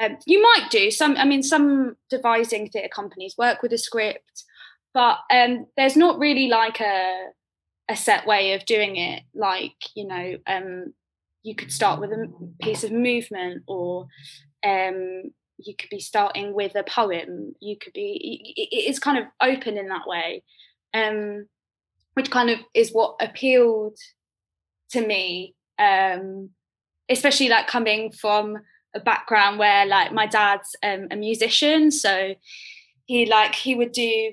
[0.00, 1.16] Um, you might do some.
[1.16, 4.44] I mean, some devising theatre companies work with a script,
[4.92, 7.28] but um, there's not really like a
[7.88, 9.22] a set way of doing it.
[9.34, 10.92] Like you know, um,
[11.42, 12.28] you could start with a
[12.60, 14.08] piece of movement or
[14.62, 15.30] um,
[15.64, 17.54] you could be starting with a poem.
[17.60, 20.42] You could be it's kind of open in that way
[20.94, 21.46] um
[22.14, 23.98] which kind of is what appealed
[24.90, 26.50] to me um
[27.10, 28.56] especially like coming from
[28.94, 32.34] a background where like my dad's um, a musician so
[33.06, 34.32] he like he would do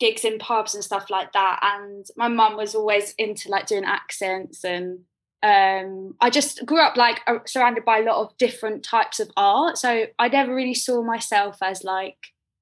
[0.00, 3.84] gigs in pubs and stuff like that and my mum was always into like doing
[3.84, 5.00] accents and
[5.42, 9.30] um, I just grew up like uh, surrounded by a lot of different types of
[9.36, 9.76] art.
[9.76, 12.18] So I never really saw myself as like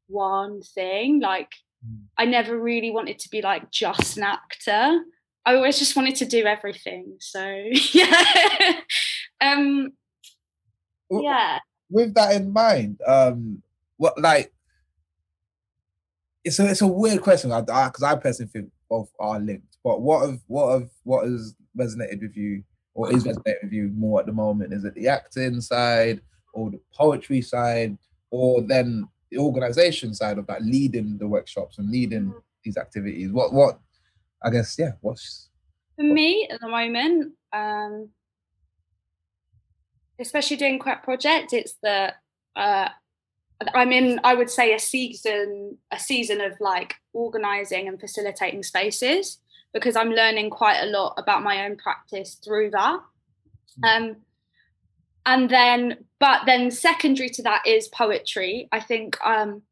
[0.06, 1.20] one thing.
[1.20, 1.50] Like
[1.86, 2.04] mm.
[2.16, 5.00] I never really wanted to be like just an actor.
[5.44, 7.16] I always just wanted to do everything.
[7.20, 7.44] So
[7.92, 8.80] yeah.
[9.42, 9.92] um
[11.10, 11.58] yeah.
[11.90, 13.62] With that in mind, um
[13.98, 14.52] what like
[16.44, 19.76] it's a it's a weird question because I, I personally think both are linked.
[19.84, 22.64] But what of what of what has resonated with you
[22.94, 24.72] or is resonating with you more at the moment?
[24.72, 26.20] Is it the acting side
[26.52, 27.96] or the poetry side,
[28.30, 32.38] or then the organization side of that leading the workshops and leading mm-hmm.
[32.64, 33.30] these activities?
[33.32, 33.78] What what
[34.42, 35.48] I guess yeah, what's
[35.96, 36.14] for what?
[36.14, 38.10] me at the moment, um
[40.18, 42.14] especially doing Crep Project, it's the
[42.56, 42.88] uh
[43.74, 49.38] I'm in, I would say, a season, a season of like organizing and facilitating spaces.
[49.72, 53.00] Because I'm learning quite a lot about my own practice through that.
[53.82, 54.16] Um,
[55.24, 58.68] and then, but then secondary to that is poetry.
[58.72, 59.62] I think um,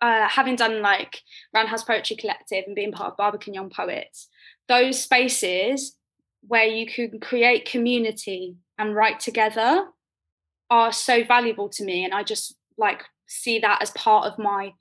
[0.00, 1.22] uh, having done like
[1.54, 4.28] Roundhouse Poetry Collective and being part of Barbican Young Poets,
[4.68, 5.96] those spaces
[6.46, 9.86] where you can create community and write together
[10.70, 12.04] are so valuable to me.
[12.04, 14.72] And I just like see that as part of my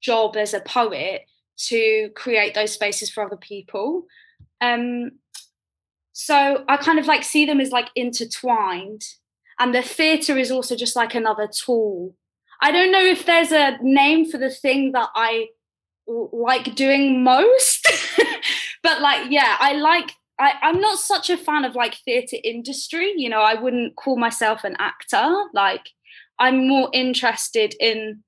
[0.00, 1.22] job as a poet
[1.56, 4.06] to create those spaces for other people.
[4.60, 5.12] Um,
[6.12, 9.02] so I kind of like see them as like intertwined.
[9.58, 12.14] And the theatre is also just like another tool.
[12.60, 15.48] I don't know if there's a name for the thing that I
[16.06, 17.88] like doing most,
[18.82, 23.12] but like, yeah, I like I, I'm not such a fan of like theatre industry.
[23.16, 25.30] You know, I wouldn't call myself an actor.
[25.54, 25.90] Like,
[26.38, 28.24] I'm more interested in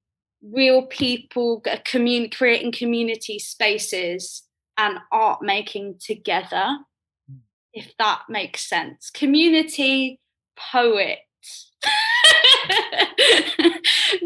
[0.52, 4.42] real people commun- creating community spaces
[4.76, 6.78] and art making together
[7.28, 7.38] hmm.
[7.72, 9.10] if that makes sense.
[9.10, 10.20] Community
[10.56, 11.18] poet.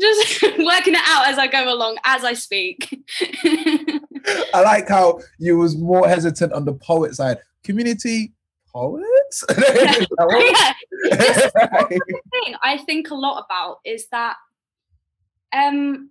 [0.00, 2.96] Just working it out as i go along as i speak.
[4.54, 7.38] I like how you was more hesitant on the poet side.
[7.64, 8.34] Community
[8.72, 9.44] poets?
[9.58, 10.04] Yeah.
[11.10, 11.82] yeah.
[11.82, 14.36] thing i think a lot about is that
[15.52, 16.10] um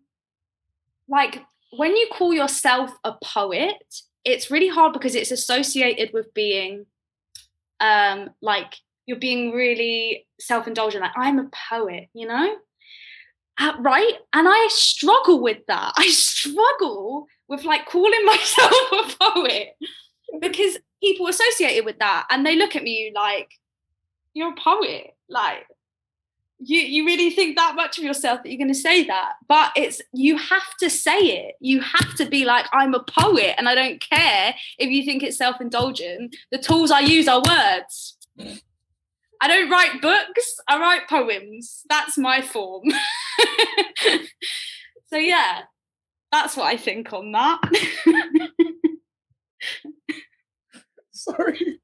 [1.07, 3.75] like when you call yourself a poet,
[4.23, 6.85] it's really hard because it's associated with being
[7.79, 8.73] um like
[9.05, 12.55] you're being really self-indulgent like i'm a poet you know?
[13.59, 14.13] Uh, right?
[14.33, 15.93] And i struggle with that.
[15.97, 19.69] I struggle with like calling myself a poet
[20.41, 23.51] because people associate it with that and they look at me like
[24.33, 25.65] you're a poet like
[26.59, 29.71] you you really think that much of yourself that you're going to say that but
[29.75, 31.55] it's you have to say it.
[31.59, 35.23] You have to be like i'm a poet and i don't care if you think
[35.23, 36.35] it's self-indulgent.
[36.51, 38.17] The tools i use are words.
[39.39, 41.83] I don't write books i write poems.
[41.89, 42.83] That's my form.
[45.09, 45.61] So yeah
[46.33, 47.61] that's what i think on that.
[51.11, 51.79] Sorry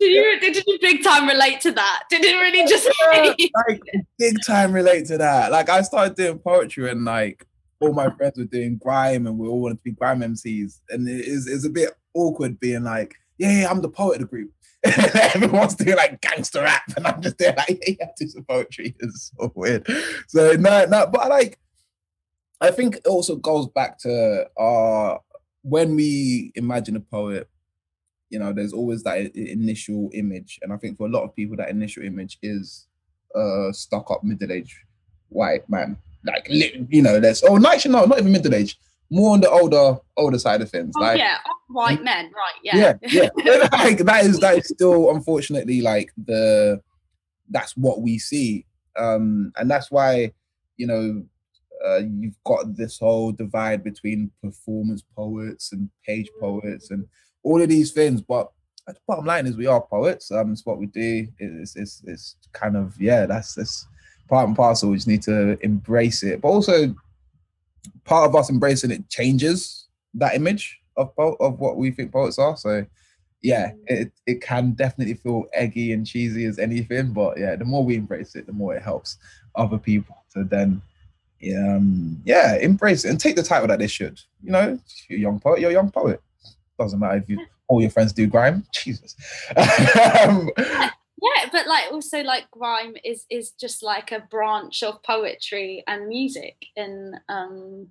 [0.00, 2.04] did you did you big time relate to that?
[2.10, 2.88] Did it really just
[3.68, 3.80] like
[4.18, 5.52] big time relate to that?
[5.52, 7.46] Like I started doing poetry and like
[7.80, 10.80] all my friends were doing grime and we all wanted to be grime MCs.
[10.90, 14.22] And it is it's a bit awkward being like, yeah, yeah, I'm the poet of
[14.22, 14.52] the group.
[14.84, 18.94] Everyone's doing like gangster rap, and I'm just there like, yeah, yeah, do some poetry.
[19.00, 19.86] It's so weird.
[20.28, 21.58] So no, no, but like
[22.60, 25.18] I think it also goes back to uh
[25.62, 27.48] when we imagine a poet,
[28.30, 30.58] you know there's always that initial image.
[30.62, 32.86] And i think for a lot of people that initial image is
[33.34, 34.76] a stuck up middle-aged
[35.28, 35.96] white man.
[36.24, 38.78] Like you know there's oh not actually no not even middle-aged.
[39.10, 40.92] More on the older older side of things.
[40.96, 42.96] Oh, like yeah white men right yeah.
[43.02, 43.68] Yeah yeah.
[43.72, 46.80] Like that is that is still unfortunately like the
[47.50, 48.66] that's what we see.
[48.96, 50.32] Um and that's why
[50.76, 51.24] you know
[51.86, 57.06] uh, you've got this whole divide between performance poets and page poets and
[57.46, 58.20] all of these things.
[58.20, 58.50] But
[58.86, 60.30] the bottom line is we are poets.
[60.30, 61.28] Um, it's what we do.
[61.38, 63.24] It's it's it's kind of yeah.
[63.24, 63.86] That's that's
[64.28, 64.90] part and parcel.
[64.90, 66.40] We just need to embrace it.
[66.40, 66.94] But also,
[68.04, 72.56] part of us embracing it changes that image of of what we think poets are.
[72.56, 72.84] So
[73.42, 77.12] yeah, it it can definitely feel eggy and cheesy as anything.
[77.12, 79.18] But yeah, the more we embrace it, the more it helps
[79.54, 80.82] other people to then
[81.58, 84.20] um yeah embrace it and take the title that they should.
[84.42, 84.78] You know,
[85.08, 86.20] you're young poet, you're a young poet.
[86.78, 88.64] Doesn't matter if you all your friends do grime.
[88.72, 89.16] Jesus.
[89.56, 95.82] um, yeah, but like also like grime is is just like a branch of poetry
[95.86, 97.88] and music, and um,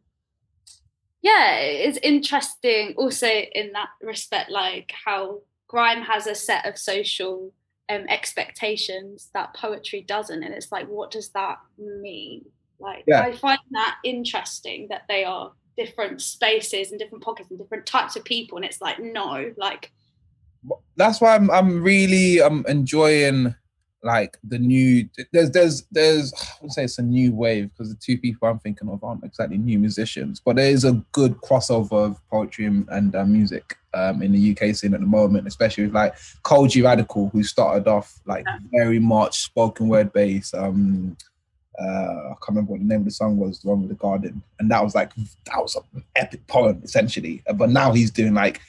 [1.22, 7.52] yeah, it's interesting also in that respect, like how grime has a set of social
[7.90, 12.46] um, expectations that poetry doesn't, and it's like, what does that mean?
[12.80, 13.22] Like, yeah.
[13.22, 18.16] I find that interesting that they are different spaces and different pockets and different types
[18.16, 19.92] of people and it's like no like
[20.96, 23.54] that's why i'm i'm really um enjoying
[24.06, 28.00] like the new there's there's there's I would say it's a new wave because the
[28.00, 32.06] two people I'm thinking of aren't exactly new musicians, but there is a good crossover
[32.06, 35.86] of poetry and, and uh, music um, in the UK scene at the moment, especially
[35.86, 40.54] with like Kojey Radical, who started off like very much spoken word based.
[40.54, 41.18] Um,
[41.80, 43.96] uh, I can't remember what the name of the song was, the one with the
[43.96, 47.44] garden, and that was like that was an epic poem essentially.
[47.56, 48.62] But now he's doing like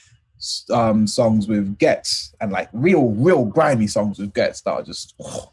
[0.72, 5.14] um, songs with Ghetts and like real, real grimy songs with Ghetts that are just
[5.20, 5.50] oh,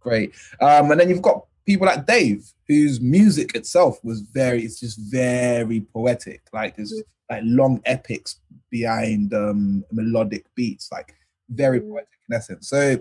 [0.00, 0.34] great.
[0.60, 4.98] Um, and then you've got people like Dave, whose music itself was very, it's just
[4.98, 6.42] very poetic.
[6.52, 8.40] Like there's like long epics
[8.70, 11.14] behind um melodic beats, like
[11.48, 11.90] very Mm.
[11.90, 12.68] poetic in essence.
[12.68, 13.00] So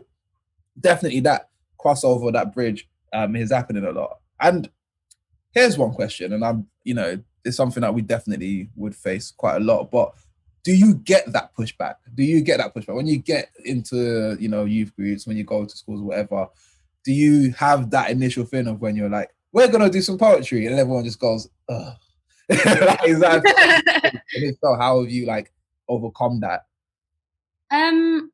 [0.80, 1.50] definitely that
[1.80, 4.20] crossover, that bridge um is happening a lot.
[4.40, 4.70] And
[5.52, 9.58] here's one question, and I'm, you know, it's something that we definitely would face quite
[9.58, 10.14] a lot, but
[10.64, 11.96] do you get that pushback?
[12.16, 15.44] Do you get that pushback when you get into, you know, youth groups, when you
[15.44, 16.48] go to schools, whatever?
[17.04, 20.66] Do you have that initial feeling of when you're like, we're gonna do some poetry,
[20.66, 21.94] and everyone just goes, ugh.
[22.50, 25.52] that, and if so, how have you like
[25.88, 26.66] overcome that?
[27.72, 28.32] Um,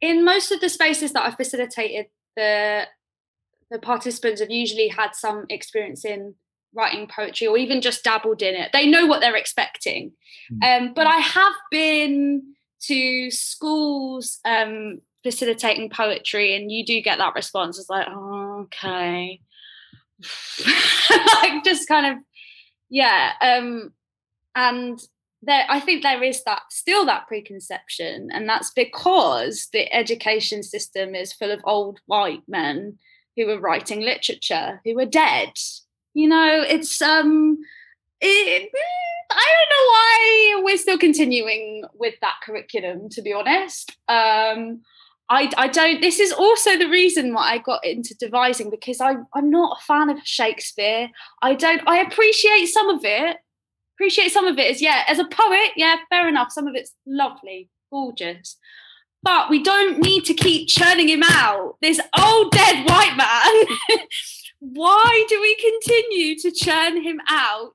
[0.00, 2.86] in most of the spaces that I've facilitated, the
[3.70, 6.34] the participants have usually had some experience in
[6.74, 8.70] writing poetry or even just dabbled in it.
[8.72, 10.12] They know what they're expecting.
[10.64, 17.34] Um, but I have been to schools um, facilitating poetry, and you do get that
[17.34, 17.78] response.
[17.78, 19.40] It's like, oh, okay,
[21.42, 22.24] like just kind of,
[22.88, 23.32] yeah.
[23.40, 23.92] Um,
[24.54, 24.98] and
[25.42, 31.14] there, I think there is that still that preconception, and that's because the education system
[31.14, 32.98] is full of old white men
[33.36, 35.52] who were writing literature who were dead.
[36.14, 37.58] You know, it's um,
[38.20, 38.70] it,
[39.30, 43.08] I don't know why we're still continuing with that curriculum.
[43.10, 44.82] To be honest, um,
[45.28, 46.00] I I don't.
[46.00, 49.84] This is also the reason why I got into devising because I I'm not a
[49.84, 51.08] fan of Shakespeare.
[51.42, 51.82] I don't.
[51.86, 53.36] I appreciate some of it
[54.00, 56.94] appreciate some of it is yeah as a poet yeah fair enough some of it's
[57.06, 58.56] lovely gorgeous
[59.22, 61.76] but we don't need to keep churning him out.
[61.80, 63.98] This old dead white man.
[64.60, 67.74] Why do we continue to churn him out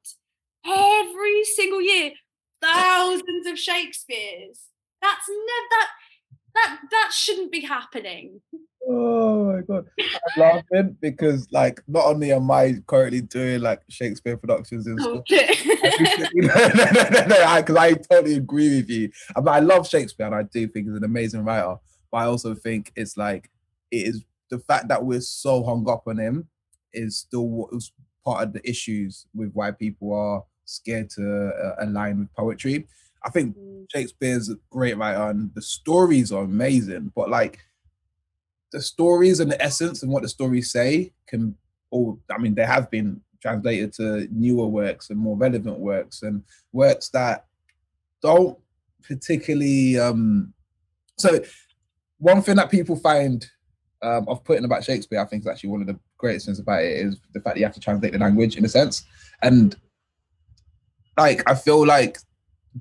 [0.65, 2.11] every single year?
[2.61, 4.61] Thousands of shakespeares.
[5.01, 5.87] That's never that
[6.55, 8.41] that that shouldn't be happening.
[8.87, 14.37] Oh my god, I'm laughing because like not only am I currently doing like Shakespeare
[14.37, 15.74] productions in school, no,
[16.33, 19.11] no, no, no, because I, totally agree with you.
[19.35, 21.75] I I love Shakespeare and I do think he's an amazing writer,
[22.11, 23.49] but I also think it's like
[23.91, 26.47] it is the fact that we're so hung up on him
[26.93, 27.69] is still
[28.23, 32.87] part of the issues with why people are scared to uh, align with poetry.
[33.23, 33.55] I think
[33.91, 37.59] Shakespeare's a great writer and the stories are amazing, but like
[38.71, 41.55] the stories and the essence and what the stories say can
[41.91, 46.43] all I mean they have been translated to newer works and more relevant works and
[46.71, 47.45] works that
[48.21, 48.57] don't
[49.03, 50.51] particularly um
[51.17, 51.39] so
[52.17, 53.47] one thing that people find
[54.01, 56.81] um of putting about Shakespeare I think is actually one of the greatest things about
[56.81, 59.03] it is the fact that you have to translate the language in a sense
[59.43, 59.75] and
[61.17, 62.17] like I feel like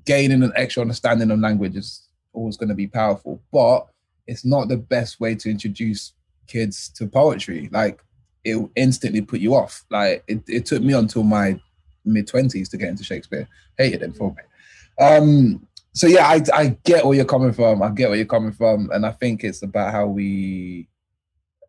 [0.03, 3.87] gaining an extra understanding of language is always going to be powerful but
[4.27, 6.13] it's not the best way to introduce
[6.47, 7.69] kids to poetry.
[7.71, 8.03] Like
[8.45, 9.83] it will instantly put you off.
[9.89, 11.59] Like it, it took me until my
[12.05, 13.47] mid twenties to get into Shakespeare.
[13.77, 15.05] Hated it for me.
[15.05, 17.81] Um, so yeah, I, I get where you're coming from.
[17.81, 20.87] I get where you're coming from, and I think it's about how we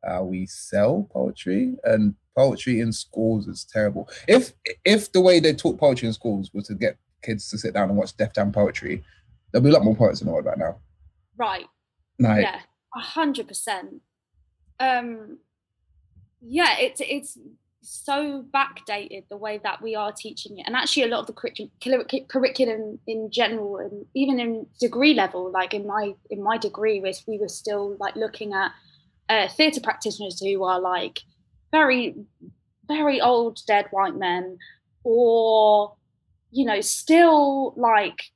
[0.05, 4.09] how we sell poetry and poetry in schools is terrible.
[4.29, 4.53] If
[4.85, 7.89] if the way they taught poetry in schools was to get kids to sit down
[7.89, 9.03] and watch Def Jam poetry,
[9.51, 10.77] there'll be a lot more poets in the world right now.
[11.37, 11.67] right
[12.19, 12.61] Like, yeah
[12.97, 14.01] a hundred percent
[14.81, 15.39] um
[16.41, 17.39] yeah it's it's
[17.83, 21.33] so backdated the way that we are teaching it and actually a lot of the
[21.33, 27.01] curriculum curriculum in general and even in degree level like in my in my degree
[27.01, 28.73] was we were still like looking at
[29.29, 31.21] uh, theatre practitioners who are like
[31.71, 32.15] very
[32.89, 34.59] very old dead white men
[35.05, 35.95] or
[36.51, 38.31] you know still like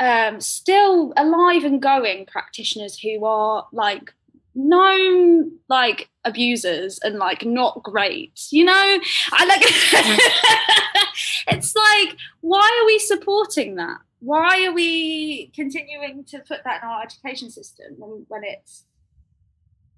[0.00, 4.14] um, still alive and going practitioners who are like
[4.58, 8.98] known like abusers and like not great you know?
[9.32, 9.62] I like
[11.48, 13.98] it's like why are we supporting that?
[14.20, 18.84] Why are we continuing to put that in our education system when, when it's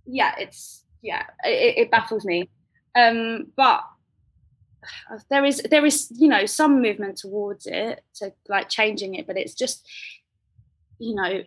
[0.06, 2.50] yeah it's yeah it, it baffles me.
[2.94, 3.82] Um but
[5.30, 9.36] there is there is you know some movement towards it to like changing it but
[9.36, 9.86] it's just
[10.98, 11.42] you know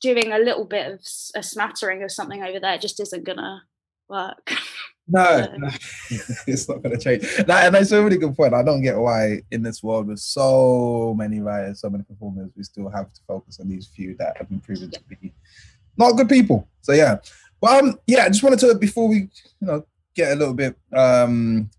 [0.00, 1.00] doing a little bit of
[1.34, 3.62] a smattering of something over there just isn't gonna
[4.08, 4.50] work
[5.10, 5.68] No, no,
[6.46, 7.22] it's not going to change.
[7.46, 8.52] That, and that's a really good point.
[8.52, 12.62] I don't get why in this world with so many writers, so many performers, we
[12.62, 15.32] still have to focus on these few that have been proven to be
[15.96, 16.68] not good people.
[16.82, 17.20] So yeah,
[17.58, 20.76] but um, yeah, I just wanted to before we you know get a little bit
[20.94, 21.70] um,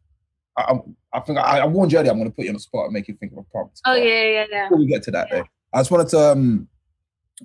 [0.57, 0.79] I,
[1.13, 2.11] I think I, I warned you earlier.
[2.11, 3.79] I'm going to put you on the spot and make you think of a prompt.
[3.85, 6.67] oh yeah yeah yeah Before we get to that, though, I just wanted to um,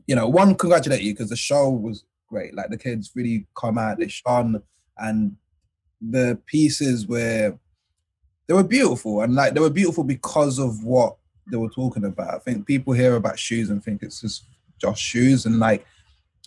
[0.06, 2.54] you know, one congratulate you because the show was great.
[2.54, 4.62] Like the kids really come out, they shone,
[4.98, 5.36] and
[6.00, 7.56] the pieces were
[8.46, 11.16] they were beautiful and like they were beautiful because of what
[11.50, 12.34] they were talking about.
[12.34, 14.44] I think people hear about shoes and think it's just
[14.78, 15.86] just shoes and like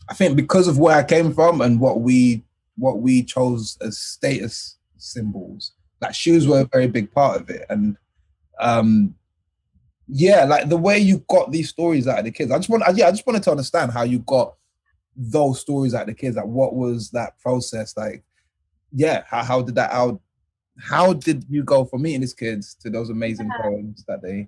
[0.09, 2.43] I think because of where I came from and what we
[2.77, 7.65] what we chose as status symbols, like shoes were a very big part of it.
[7.69, 7.97] And
[8.59, 9.15] um
[10.08, 12.51] yeah, like the way you got these stories out of the kids.
[12.51, 14.55] I just want yeah, I just wanted to understand how you got
[15.16, 16.38] those stories out of the kids.
[16.38, 18.24] Like what was that process like?
[18.93, 20.22] Yeah, how, how did that out
[20.80, 23.62] how did you go from meeting these kids to those amazing yeah.
[23.62, 24.47] poems that they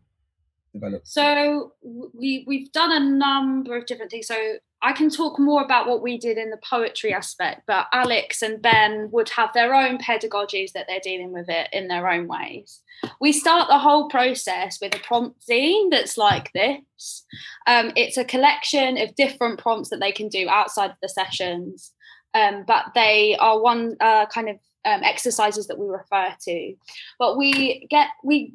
[0.73, 1.07] developed?
[1.07, 4.27] So we we've done a number of different things.
[4.27, 8.41] So I can talk more about what we did in the poetry aspect, but Alex
[8.41, 12.27] and Ben would have their own pedagogies that they're dealing with it in their own
[12.27, 12.81] ways.
[13.19, 17.25] We start the whole process with a prompt zine that's like this.
[17.67, 21.91] Um, it's a collection of different prompts that they can do outside of the sessions,
[22.33, 26.75] um, but they are one uh, kind of um, exercises that we refer to.
[27.17, 28.53] But we get we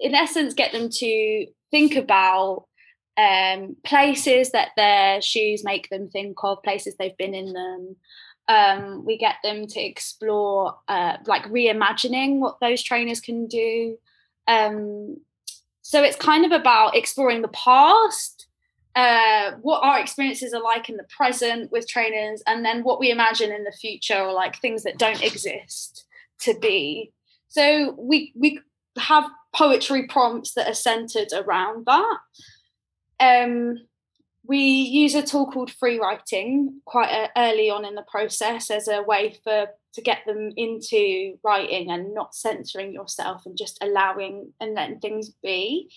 [0.00, 2.66] in essence get them to think about
[3.16, 7.96] um, places that their shoes make them think of, places they've been in them.
[8.48, 13.96] Um, we get them to explore, uh, like reimagining what those trainers can do.
[14.48, 15.18] Um,
[15.82, 18.46] so it's kind of about exploring the past,
[18.96, 23.10] uh, what our experiences are like in the present with trainers, and then what we
[23.10, 26.06] imagine in the future, or like things that don't exist
[26.40, 27.12] to be.
[27.48, 28.60] So we we
[28.98, 32.18] have poetry prompts that are centered around that.
[33.20, 33.78] Um,
[34.44, 38.88] we use a tool called free writing quite uh, early on in the process as
[38.88, 44.52] a way for to get them into writing and not censoring yourself and just allowing
[44.60, 45.90] and letting things be.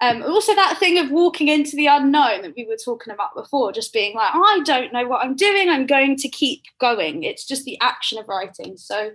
[0.00, 3.72] Um, also, that thing of walking into the unknown that we were talking about before,
[3.72, 7.22] just being like, I don't know what I'm doing, I'm going to keep going.
[7.22, 8.76] It's just the action of writing.
[8.76, 9.12] So,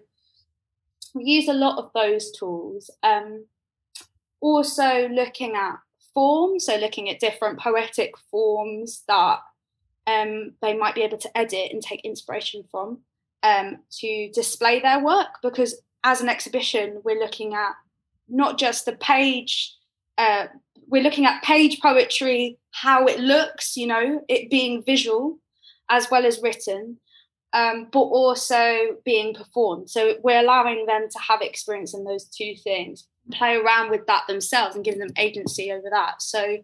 [1.14, 2.90] we use a lot of those tools.
[3.04, 3.46] Um,
[4.42, 5.76] also, looking at
[6.14, 9.40] forms, so looking at different poetic forms that
[10.08, 13.00] um, they might be able to edit and take inspiration from
[13.44, 15.40] um, to display their work.
[15.42, 17.74] Because as an exhibition, we're looking at
[18.28, 19.76] not just the page,
[20.18, 20.48] uh,
[20.88, 25.40] we're looking at page poetry, how it looks, you know, it being visual
[25.90, 26.98] as well as written.
[27.52, 29.90] Um, but also being performed.
[29.90, 34.24] So we're allowing them to have experience in those two things play around with that
[34.28, 36.22] themselves and give them agency over that.
[36.22, 36.58] So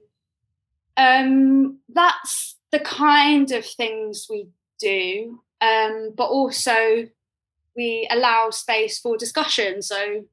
[0.97, 4.47] um, that's the kind of things we
[4.79, 7.07] do, um, but also
[7.75, 9.81] we allow space for discussion.
[9.81, 10.25] So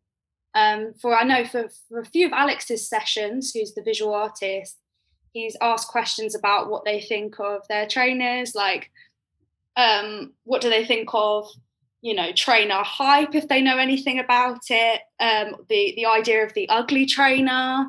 [0.54, 4.78] um, for I know for, for a few of Alex's sessions, who's the visual artist,
[5.32, 8.90] he's asked questions about what they think of their trainers, like
[9.76, 11.48] um, what do they think of
[12.02, 16.52] you know trainer hype if they know anything about it um, the the idea of
[16.54, 17.86] the ugly trainer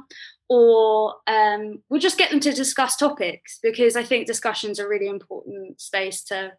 [0.49, 5.07] or um, we'll just get them to discuss topics because i think discussions are really
[5.07, 6.53] important space to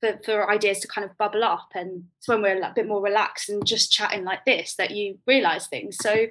[0.00, 3.02] for, for ideas to kind of bubble up and it's when we're a bit more
[3.02, 5.96] relaxed and just chatting like this that you realize things.
[6.00, 6.26] So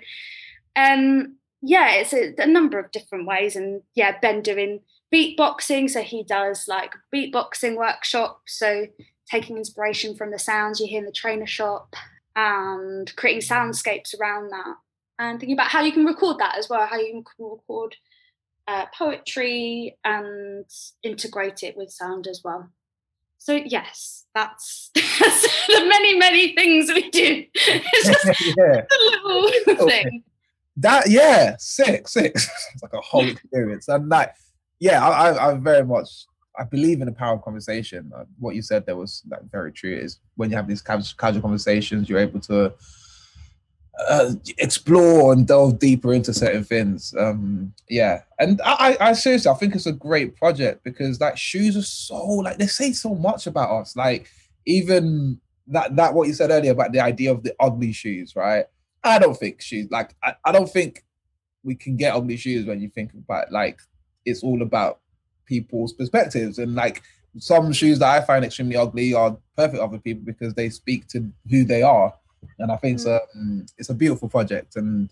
[0.75, 4.79] um yeah it's a, a number of different ways and yeah ben doing
[5.13, 8.57] beatboxing so he does like beatboxing workshops.
[8.57, 8.87] So
[9.29, 11.95] taking inspiration from the sounds you hear in the trainer shop
[12.35, 14.75] and creating soundscapes around that
[15.19, 17.95] and thinking about how you can record that as well, how you can record
[18.67, 20.65] uh, poetry and
[21.03, 22.69] integrate it with sound as well.
[23.37, 27.45] So yes, that's, that's the many many things we do.
[27.55, 28.81] It's just yeah.
[28.91, 29.33] a
[29.67, 30.23] little thing.
[30.77, 32.49] That yeah, six six.
[32.73, 34.33] it's like a whole experience, and like
[34.79, 36.25] yeah, I, I, I very much
[36.59, 38.11] I believe in the power of conversation.
[38.37, 39.95] What you said there was like, very true.
[39.95, 42.73] Is when you have these casual conversations, you're able to
[44.07, 47.13] uh, explore and delve deeper into certain things.
[47.17, 51.77] Um, yeah, and I, I, seriously, I think it's a great project because like shoes
[51.77, 53.95] are so like they say so much about us.
[53.95, 54.29] Like
[54.65, 58.65] even that that what you said earlier about the idea of the ugly shoes, right?
[59.03, 61.05] I don't think shoes like I, I don't think
[61.63, 63.79] we can get ugly shoes when you think about like
[64.25, 64.99] it's all about
[65.49, 66.59] people's perspectives.
[66.59, 67.01] And like
[67.39, 71.29] some shoes that I find extremely ugly are perfect other people because they speak to
[71.49, 72.13] who they are.
[72.59, 73.19] And I think mm.
[73.35, 74.77] um, it's a beautiful project.
[74.77, 75.09] And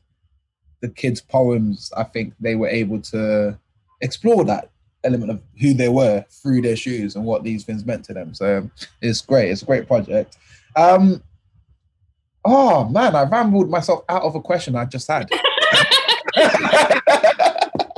[0.80, 3.58] the kids' poems, I think they were able to
[4.00, 4.70] explore that
[5.04, 8.34] element of who they were through their shoes and what these things meant to them.
[8.34, 8.70] So
[9.02, 9.50] it's great.
[9.52, 10.38] It's a great project.
[10.76, 11.24] Um,
[12.46, 15.30] oh man, I rambled myself out of a question I just had.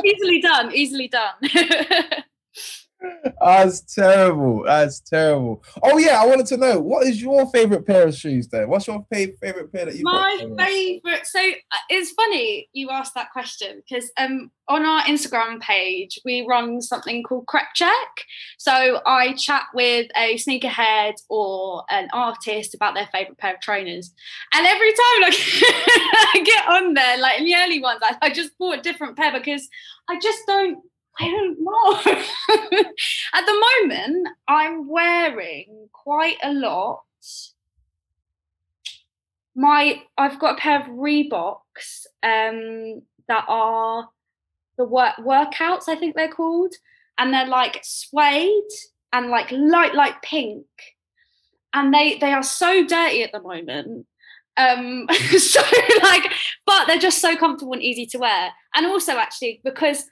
[0.06, 0.74] easily done.
[0.74, 1.34] Easily done.
[3.41, 4.64] That's terrible.
[4.66, 5.64] That's terrible.
[5.82, 8.70] Oh yeah, I wanted to know what is your favorite pair of shoes then?
[8.70, 11.26] What's your fa- favorite pair that you My favorite.
[11.26, 16.45] So uh, it's funny you asked that question because um on our Instagram page we
[16.47, 18.26] run something called Crep Check.
[18.58, 24.14] So I chat with a sneakerhead or an artist about their favorite pair of trainers,
[24.54, 28.30] and every time like I get on there, like in the early ones, I, I
[28.30, 29.68] just bought a different pair because
[30.10, 30.80] I just don't
[31.18, 31.93] I don't know.
[33.34, 37.03] At the moment, I'm wearing quite a lot.
[39.55, 44.10] My I've got a pair of Reeboks um, that are
[44.80, 46.74] the work workouts, I think they're called,
[47.18, 48.64] and they're like suede
[49.12, 50.66] and like light, light pink,
[51.74, 54.07] and they they are so dirty at the moment.
[54.57, 55.07] Um,
[55.38, 55.62] so
[56.01, 56.32] like,
[56.66, 60.05] but they're just so comfortable and easy to wear, and also actually because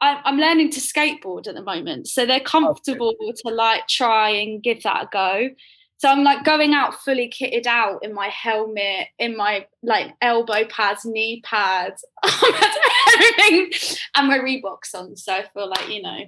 [0.00, 3.32] I'm learning to skateboard at the moment, so they're comfortable okay.
[3.44, 5.50] to like try and give that a go.
[5.98, 10.64] So I'm like going out fully kitted out in my helmet, in my like elbow
[10.64, 13.70] pads, knee pads, everything,
[14.14, 15.14] and my Reeboks on.
[15.16, 16.20] So I feel like you know,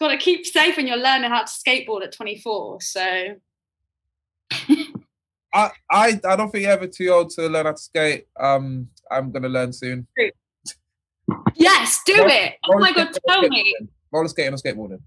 [0.00, 2.80] got to keep safe when you're learning how to skateboard at 24.
[2.80, 3.36] So.
[5.54, 8.26] I, I I don't think you're ever too old to learn how to skate.
[8.38, 10.08] Um, I'm gonna learn soon.
[10.18, 10.30] True.
[11.54, 12.54] Yes, do roller, it.
[12.68, 13.74] Oh my god, tell me.
[14.12, 15.00] Roller skating or skateboarding?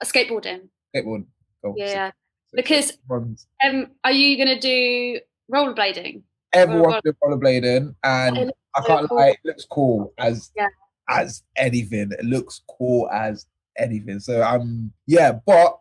[0.00, 0.68] A skateboarding.
[0.94, 1.26] Skateboarding.
[1.62, 1.74] Cool.
[1.76, 2.12] Yeah.
[2.54, 5.20] because um, are you gonna do
[5.52, 6.22] rollerblading?
[6.52, 10.68] Everyone do rollerblading, and I can't lie, it looks cool as yeah.
[11.08, 12.12] as anything.
[12.12, 13.46] It looks cool as
[13.76, 14.20] anything.
[14.20, 15.78] So I'm um, yeah, but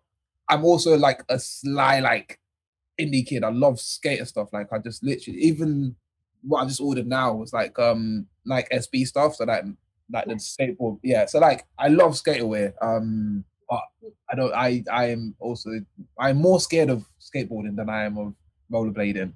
[0.49, 2.39] I'm also like a sly like
[2.99, 3.43] indie kid.
[3.43, 4.49] I love skater stuff.
[4.51, 5.95] Like I just literally even
[6.41, 9.35] what I just ordered now was like um like SB stuff.
[9.35, 9.65] So like
[10.11, 10.99] like the skateboard.
[11.03, 11.25] Yeah.
[11.25, 12.73] So like I love skaterwear.
[12.81, 13.81] Um but
[14.29, 15.71] I don't I I am also
[16.19, 18.33] I'm more scared of skateboarding than I am of
[18.71, 19.33] rollerblading.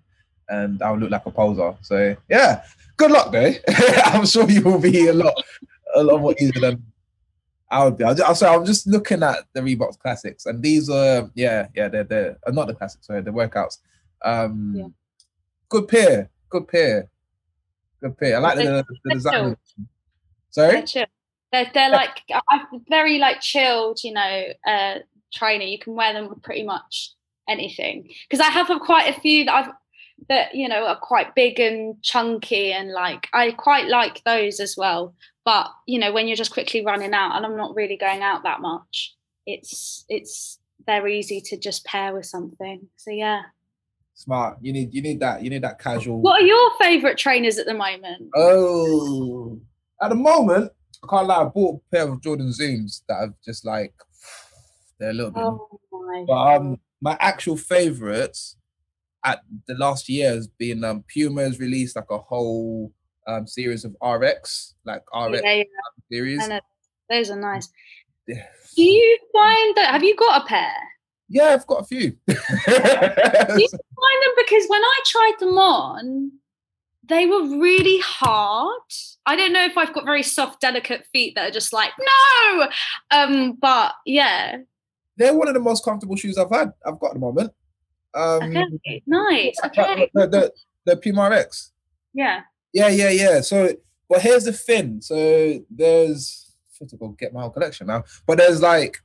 [0.49, 1.75] And I'll look like a poser.
[1.81, 2.63] So yeah.
[2.97, 3.51] Good luck though.
[4.05, 5.33] I'm sure you will be a lot
[5.95, 6.91] a lot more easier than
[7.71, 8.03] I would be.
[8.03, 12.03] I'll, just, I'm just looking at the Reeboks classics, and these are yeah, yeah, they're
[12.03, 13.77] they're uh, not the classics, sorry, the workouts.
[14.23, 14.87] Um, yeah.
[15.69, 17.09] good pair, good pair.
[18.01, 18.37] Good pair.
[18.37, 19.57] I like the, the, design.
[20.51, 20.83] Sorry?
[20.93, 21.07] They're,
[21.51, 22.21] they're, they're like
[22.89, 24.95] very like chilled, you know, uh,
[25.33, 25.63] trainer.
[25.63, 27.13] You can wear them with pretty much
[27.49, 28.09] anything.
[28.29, 29.73] Because I have a, quite a few that I've
[30.29, 34.75] that you know are quite big and chunky and like I quite like those as
[34.77, 35.15] well.
[35.45, 38.43] But you know, when you're just quickly running out, and I'm not really going out
[38.43, 42.87] that much, it's it's they're easy to just pair with something.
[42.97, 43.41] So yeah.
[44.21, 44.59] Smart.
[44.61, 45.43] You need you need that.
[45.43, 46.21] You need that casual.
[46.21, 48.29] What are your favourite trainers at the moment?
[48.35, 49.59] Oh,
[49.99, 50.71] at the moment,
[51.03, 51.41] I can't lie.
[51.41, 53.95] I bought a pair of Jordan Zooms that have just like
[54.99, 55.41] they're a little bit.
[55.41, 58.57] Oh my but um, my actual favourites
[59.25, 62.93] at the last year has been um Puma has released like a whole
[63.25, 65.63] um series of RX like RX yeah, yeah.
[66.11, 66.47] series.
[67.09, 67.69] Those are nice.
[68.27, 68.45] Yeah.
[68.75, 69.89] Do you find that?
[69.93, 70.73] Have you got a pair?
[71.27, 72.17] Yeah, I've got a few.
[72.27, 73.67] you
[74.01, 76.31] find them because when I tried them on,
[77.07, 78.81] they were really hard.
[79.25, 82.67] I don't know if I've got very soft, delicate feet that are just like no.
[83.11, 84.57] Um, but yeah,
[85.17, 86.71] they're one of the most comfortable shoes I've had.
[86.85, 87.51] I've got at the moment.
[88.13, 89.55] Um, okay, nice.
[89.65, 90.51] Okay, the the,
[90.85, 91.71] the Puma RX.
[92.13, 92.41] Yeah.
[92.73, 93.41] Yeah, yeah, yeah.
[93.41, 93.73] So,
[94.09, 95.01] but here's the thing.
[95.01, 98.97] So there's I to go get my whole collection now, but there's like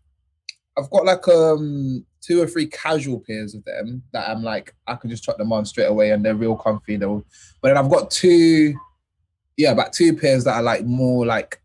[0.78, 4.96] I've got like um two or three casual pairs of them that I'm like I
[4.96, 6.96] can just chuck them on straight away and they're real comfy.
[6.96, 7.24] Though,
[7.60, 8.74] but then I've got two,
[9.56, 11.60] yeah, about two pairs that are like more like,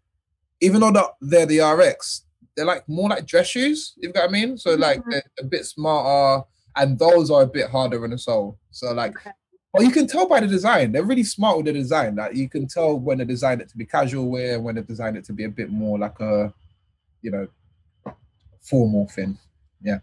[0.61, 3.93] even though they're the RX, they're like more like dress shoes.
[3.97, 4.57] You know what I mean?
[4.57, 5.09] So like mm-hmm.
[5.11, 6.45] they're a bit smarter,
[6.75, 8.59] and those are a bit harder in the sole.
[8.71, 9.17] So like.
[9.17, 9.31] Okay.
[9.73, 10.91] Well, you can tell by the design.
[10.91, 12.17] They're really smart with the design.
[12.17, 15.15] Like you can tell when they designed it to be casual wear, when they designed
[15.15, 16.53] it to be a bit more like a,
[17.21, 17.47] you know,
[18.61, 19.37] formal thing.
[19.81, 19.99] Yeah.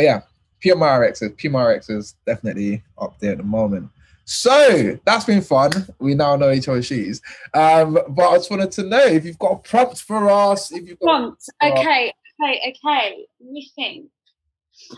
[0.00, 0.20] Yeah.
[0.60, 3.90] But yeah, Puma RX is Puma RX is definitely up there at the moment.
[4.24, 5.70] So that's been fun.
[5.98, 7.22] We now know each other's shoes.
[7.54, 10.70] Um, but I just wanted to know if you've got a prompt for us.
[10.70, 13.26] If you've got prompt, okay, okay, okay.
[13.40, 14.10] Let me think.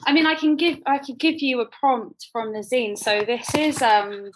[0.05, 2.99] I mean, I can give I could give you a prompt from the zine.
[2.99, 4.31] So this is um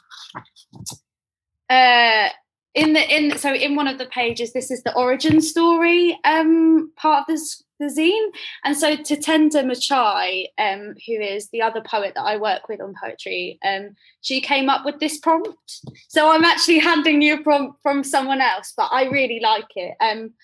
[1.68, 2.28] uh
[2.74, 6.90] in the in so in one of the pages this is the origin story um
[6.96, 8.30] part of this the zine.
[8.64, 12.94] And so Tatenda Machai um who is the other poet that I work with on
[13.00, 15.80] poetry um she came up with this prompt.
[16.08, 19.94] So I'm actually handing you a prompt from someone else but I really like it.
[20.00, 20.34] Um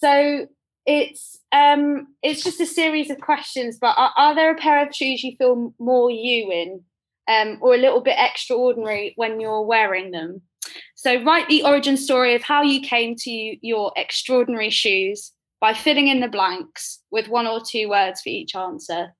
[0.00, 0.46] so
[0.86, 4.94] it's um it's just a series of questions but are, are there a pair of
[4.94, 6.80] shoes you feel more you in
[7.28, 10.40] um or a little bit extraordinary when you're wearing them
[10.94, 16.08] so write the origin story of how you came to your extraordinary shoes by filling
[16.08, 19.14] in the blanks with one or two words for each answer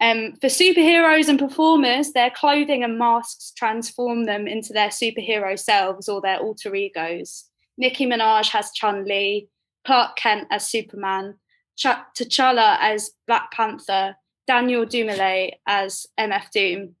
[0.00, 6.08] um, for superheroes and performers, their clothing and masks transform them into their superhero selves
[6.08, 7.44] or their alter egos.
[7.76, 9.48] Nicki Minaj has Chun Li,
[9.84, 11.34] Clark Kent as Superman,
[11.76, 11.86] Ch-
[12.16, 14.16] T'Challa as Black Panther,
[14.46, 16.94] Daniel Dumile as MF Doom.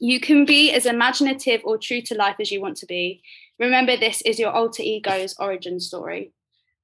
[0.00, 3.22] You can be as imaginative or true to life as you want to be.
[3.58, 6.32] Remember, this is your alter ego's origin story.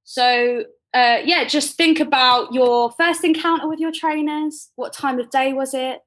[0.05, 4.71] So, uh, yeah, just think about your first encounter with your trainers.
[4.77, 6.01] What time of day was it?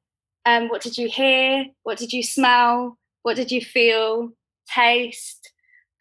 [0.45, 1.65] Um, what did you hear?
[1.83, 2.97] What did you smell?
[3.23, 4.31] What did you feel?
[4.73, 5.51] Taste?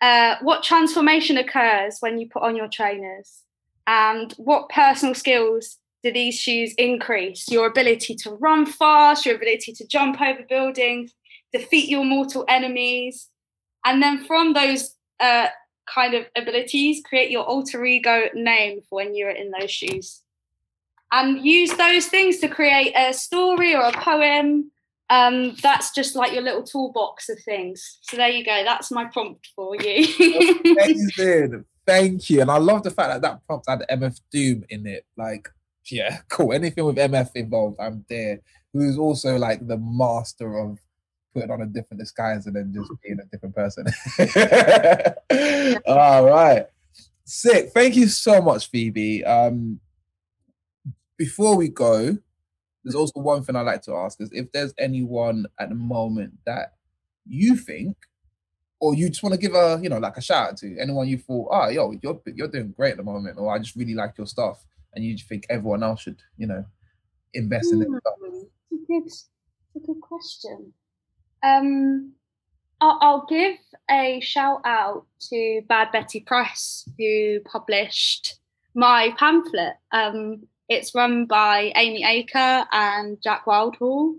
[0.01, 3.43] Uh, what transformation occurs when you put on your trainers?
[3.87, 7.51] And what personal skills do these shoes increase?
[7.51, 11.15] Your ability to run fast, your ability to jump over buildings,
[11.53, 13.29] defeat your mortal enemies.
[13.87, 15.47] And then from those uh,
[15.93, 20.21] kind of abilities, create your alter ego name for when you're in those shoes.
[21.11, 24.71] And use those things to create a story or a poem.
[25.11, 27.99] Um, that's just like your little toolbox of things.
[28.03, 28.63] So there you go.
[28.65, 30.07] That's my prompt for you.
[30.65, 31.65] Amazing.
[31.87, 32.41] Thank you.
[32.41, 35.07] And I love the fact that that prompt had MF Doom in it.
[35.17, 35.49] Like,
[35.91, 36.53] yeah, cool.
[36.53, 38.41] Anything with MF involved, I'm there.
[38.73, 40.79] Who's also like the master of
[41.33, 43.87] putting on a different disguise and then just being a different person.
[45.87, 46.67] All right.
[47.25, 47.71] Sick.
[47.73, 49.25] Thank you so much, Phoebe.
[49.25, 49.81] Um,
[51.17, 52.17] before we go,
[52.85, 56.35] there's also one thing I'd like to ask is if there's anyone at the moment
[56.47, 56.75] that
[57.27, 57.97] you think
[58.81, 61.09] or you just want to give a you know like a shout out to anyone
[61.09, 63.95] you thought oh yo you're you're doing great at the moment or I just really
[63.95, 64.63] like your stuff
[64.95, 66.65] and you think everyone else should you know
[67.35, 67.89] invest in it.
[67.91, 69.29] It's a good, it's
[69.77, 70.73] a good question.
[71.43, 72.13] Um,
[72.81, 73.57] I'll, I'll give
[73.91, 78.39] a shout out to Bad Betty Press, who published
[78.75, 79.75] my pamphlet.
[79.93, 84.17] Um, it's run by Amy Acre and Jake Wild Hall,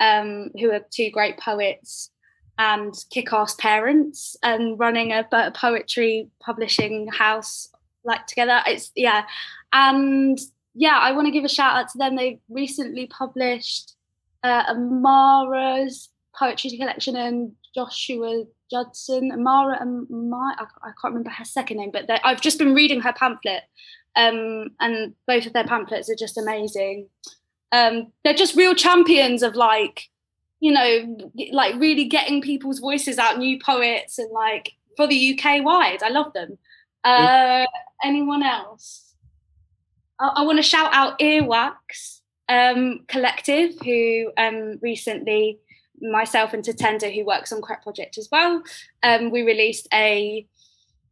[0.00, 2.10] um, who are two great poets
[2.58, 7.68] and kick-ass parents, and running a poetry publishing house
[8.06, 8.60] like together.
[8.66, 9.24] It's yeah,
[9.72, 10.38] and
[10.74, 12.16] yeah, I want to give a shout out to them.
[12.16, 13.94] They recently published
[14.42, 21.44] uh, Amara's poetry collection and Joshua Judson, Amara, and my, I, I, can't remember her
[21.44, 23.62] second name, but I've just been reading her pamphlet,
[24.16, 27.08] um, and both of their pamphlets are just amazing.
[27.72, 30.08] Um, they're just real champions of like,
[30.60, 31.18] you know,
[31.52, 36.02] like really getting people's voices out, new poets, and like for the UK wide.
[36.02, 36.58] I love them.
[37.06, 37.66] Uh,
[38.02, 39.14] anyone else?
[40.18, 45.60] I, I want to shout out Earwax um, Collective, who um, recently
[46.00, 48.62] myself and Tatenda, who works on Crep Project as well,
[49.02, 50.46] um, we released a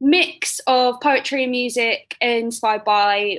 [0.01, 3.38] mix of poetry and music inspired by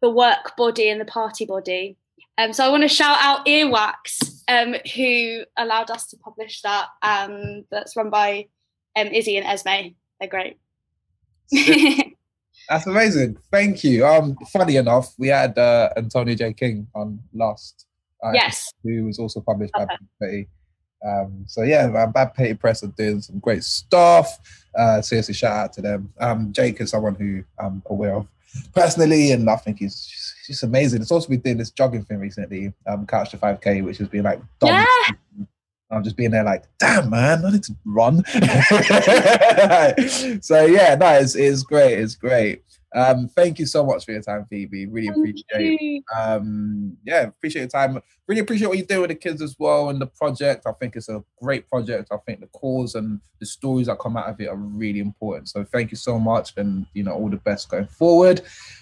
[0.00, 1.96] the work body and the party body.
[2.38, 6.86] Um, so I want to shout out Earwax, um, who allowed us to publish that.
[7.02, 8.46] Um, that's run by
[8.96, 9.94] um, Izzy and Esme.
[10.20, 10.58] They're great.
[11.50, 13.38] That's amazing.
[13.50, 14.06] Thank you.
[14.06, 16.52] Um, funny enough, we had uh, Antonio J.
[16.52, 17.86] King on last.
[18.22, 18.72] Uh, yes.
[18.82, 19.86] Who was also published by
[20.20, 20.48] Betty.
[21.06, 24.38] Um, so yeah, Bad Betty Press are doing some great stuff.
[24.76, 26.12] Uh, seriously, shout out to them.
[26.18, 28.26] Um, Jake is someone who I'm aware of
[28.74, 31.02] personally, and I think he's just, just amazing.
[31.02, 34.24] It's also been doing this jogging thing recently, um, Couch to 5K, which has been
[34.24, 34.84] like, yeah.
[35.90, 38.24] I'm just being there like, damn man, I need to run.
[40.42, 41.98] so yeah, no, it's, it's great.
[41.98, 42.62] It's great.
[42.94, 44.86] Um, thank you so much for your time, Phoebe.
[44.86, 46.02] Really thank appreciate you.
[46.18, 48.00] um yeah, appreciate your time.
[48.26, 50.66] Really appreciate what you do with the kids as well and the project.
[50.66, 52.08] I think it's a great project.
[52.10, 55.50] I think the cause and the stories that come out of it are really important.
[55.50, 58.40] So thank you so much and you know all the best going forward.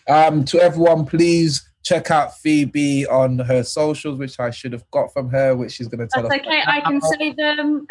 [0.09, 5.13] Um to everyone, please check out Phoebe on her socials, which I should have got
[5.13, 6.47] from her, which she's going to tell That's us.
[6.47, 7.87] okay, I can say them.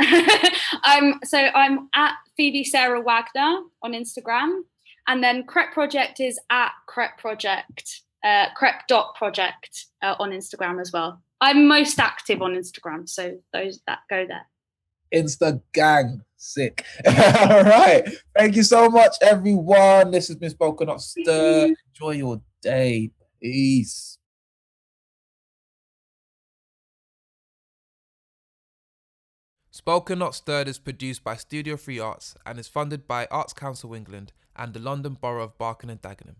[0.83, 4.61] I'm so I'm at Phoebe Sarah Wagner on Instagram,
[5.07, 10.81] and then Crep Project is at Crep Project, uh, Crep dot Project uh, on Instagram
[10.81, 11.21] as well.
[11.39, 14.47] I'm most active on Instagram, so those that go there.
[15.13, 16.21] Insta gang.
[16.37, 16.83] Sick.
[17.05, 18.03] All right.
[18.35, 20.11] Thank you so much, everyone.
[20.11, 21.73] This has been Spoken Not Stir.
[21.93, 23.11] Enjoy your day.
[23.43, 24.17] Peace.
[29.69, 33.93] Spoken Not Stirred is produced by Studio Three Arts and is funded by Arts Council
[33.93, 36.37] England and the London Borough of Barking and Dagenham.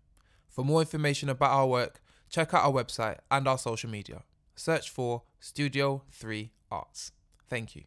[0.48, 4.24] For more information about our work, check out our website and our social media.
[4.56, 7.12] Search for Studio 3 Arts.
[7.50, 7.84] Thank you.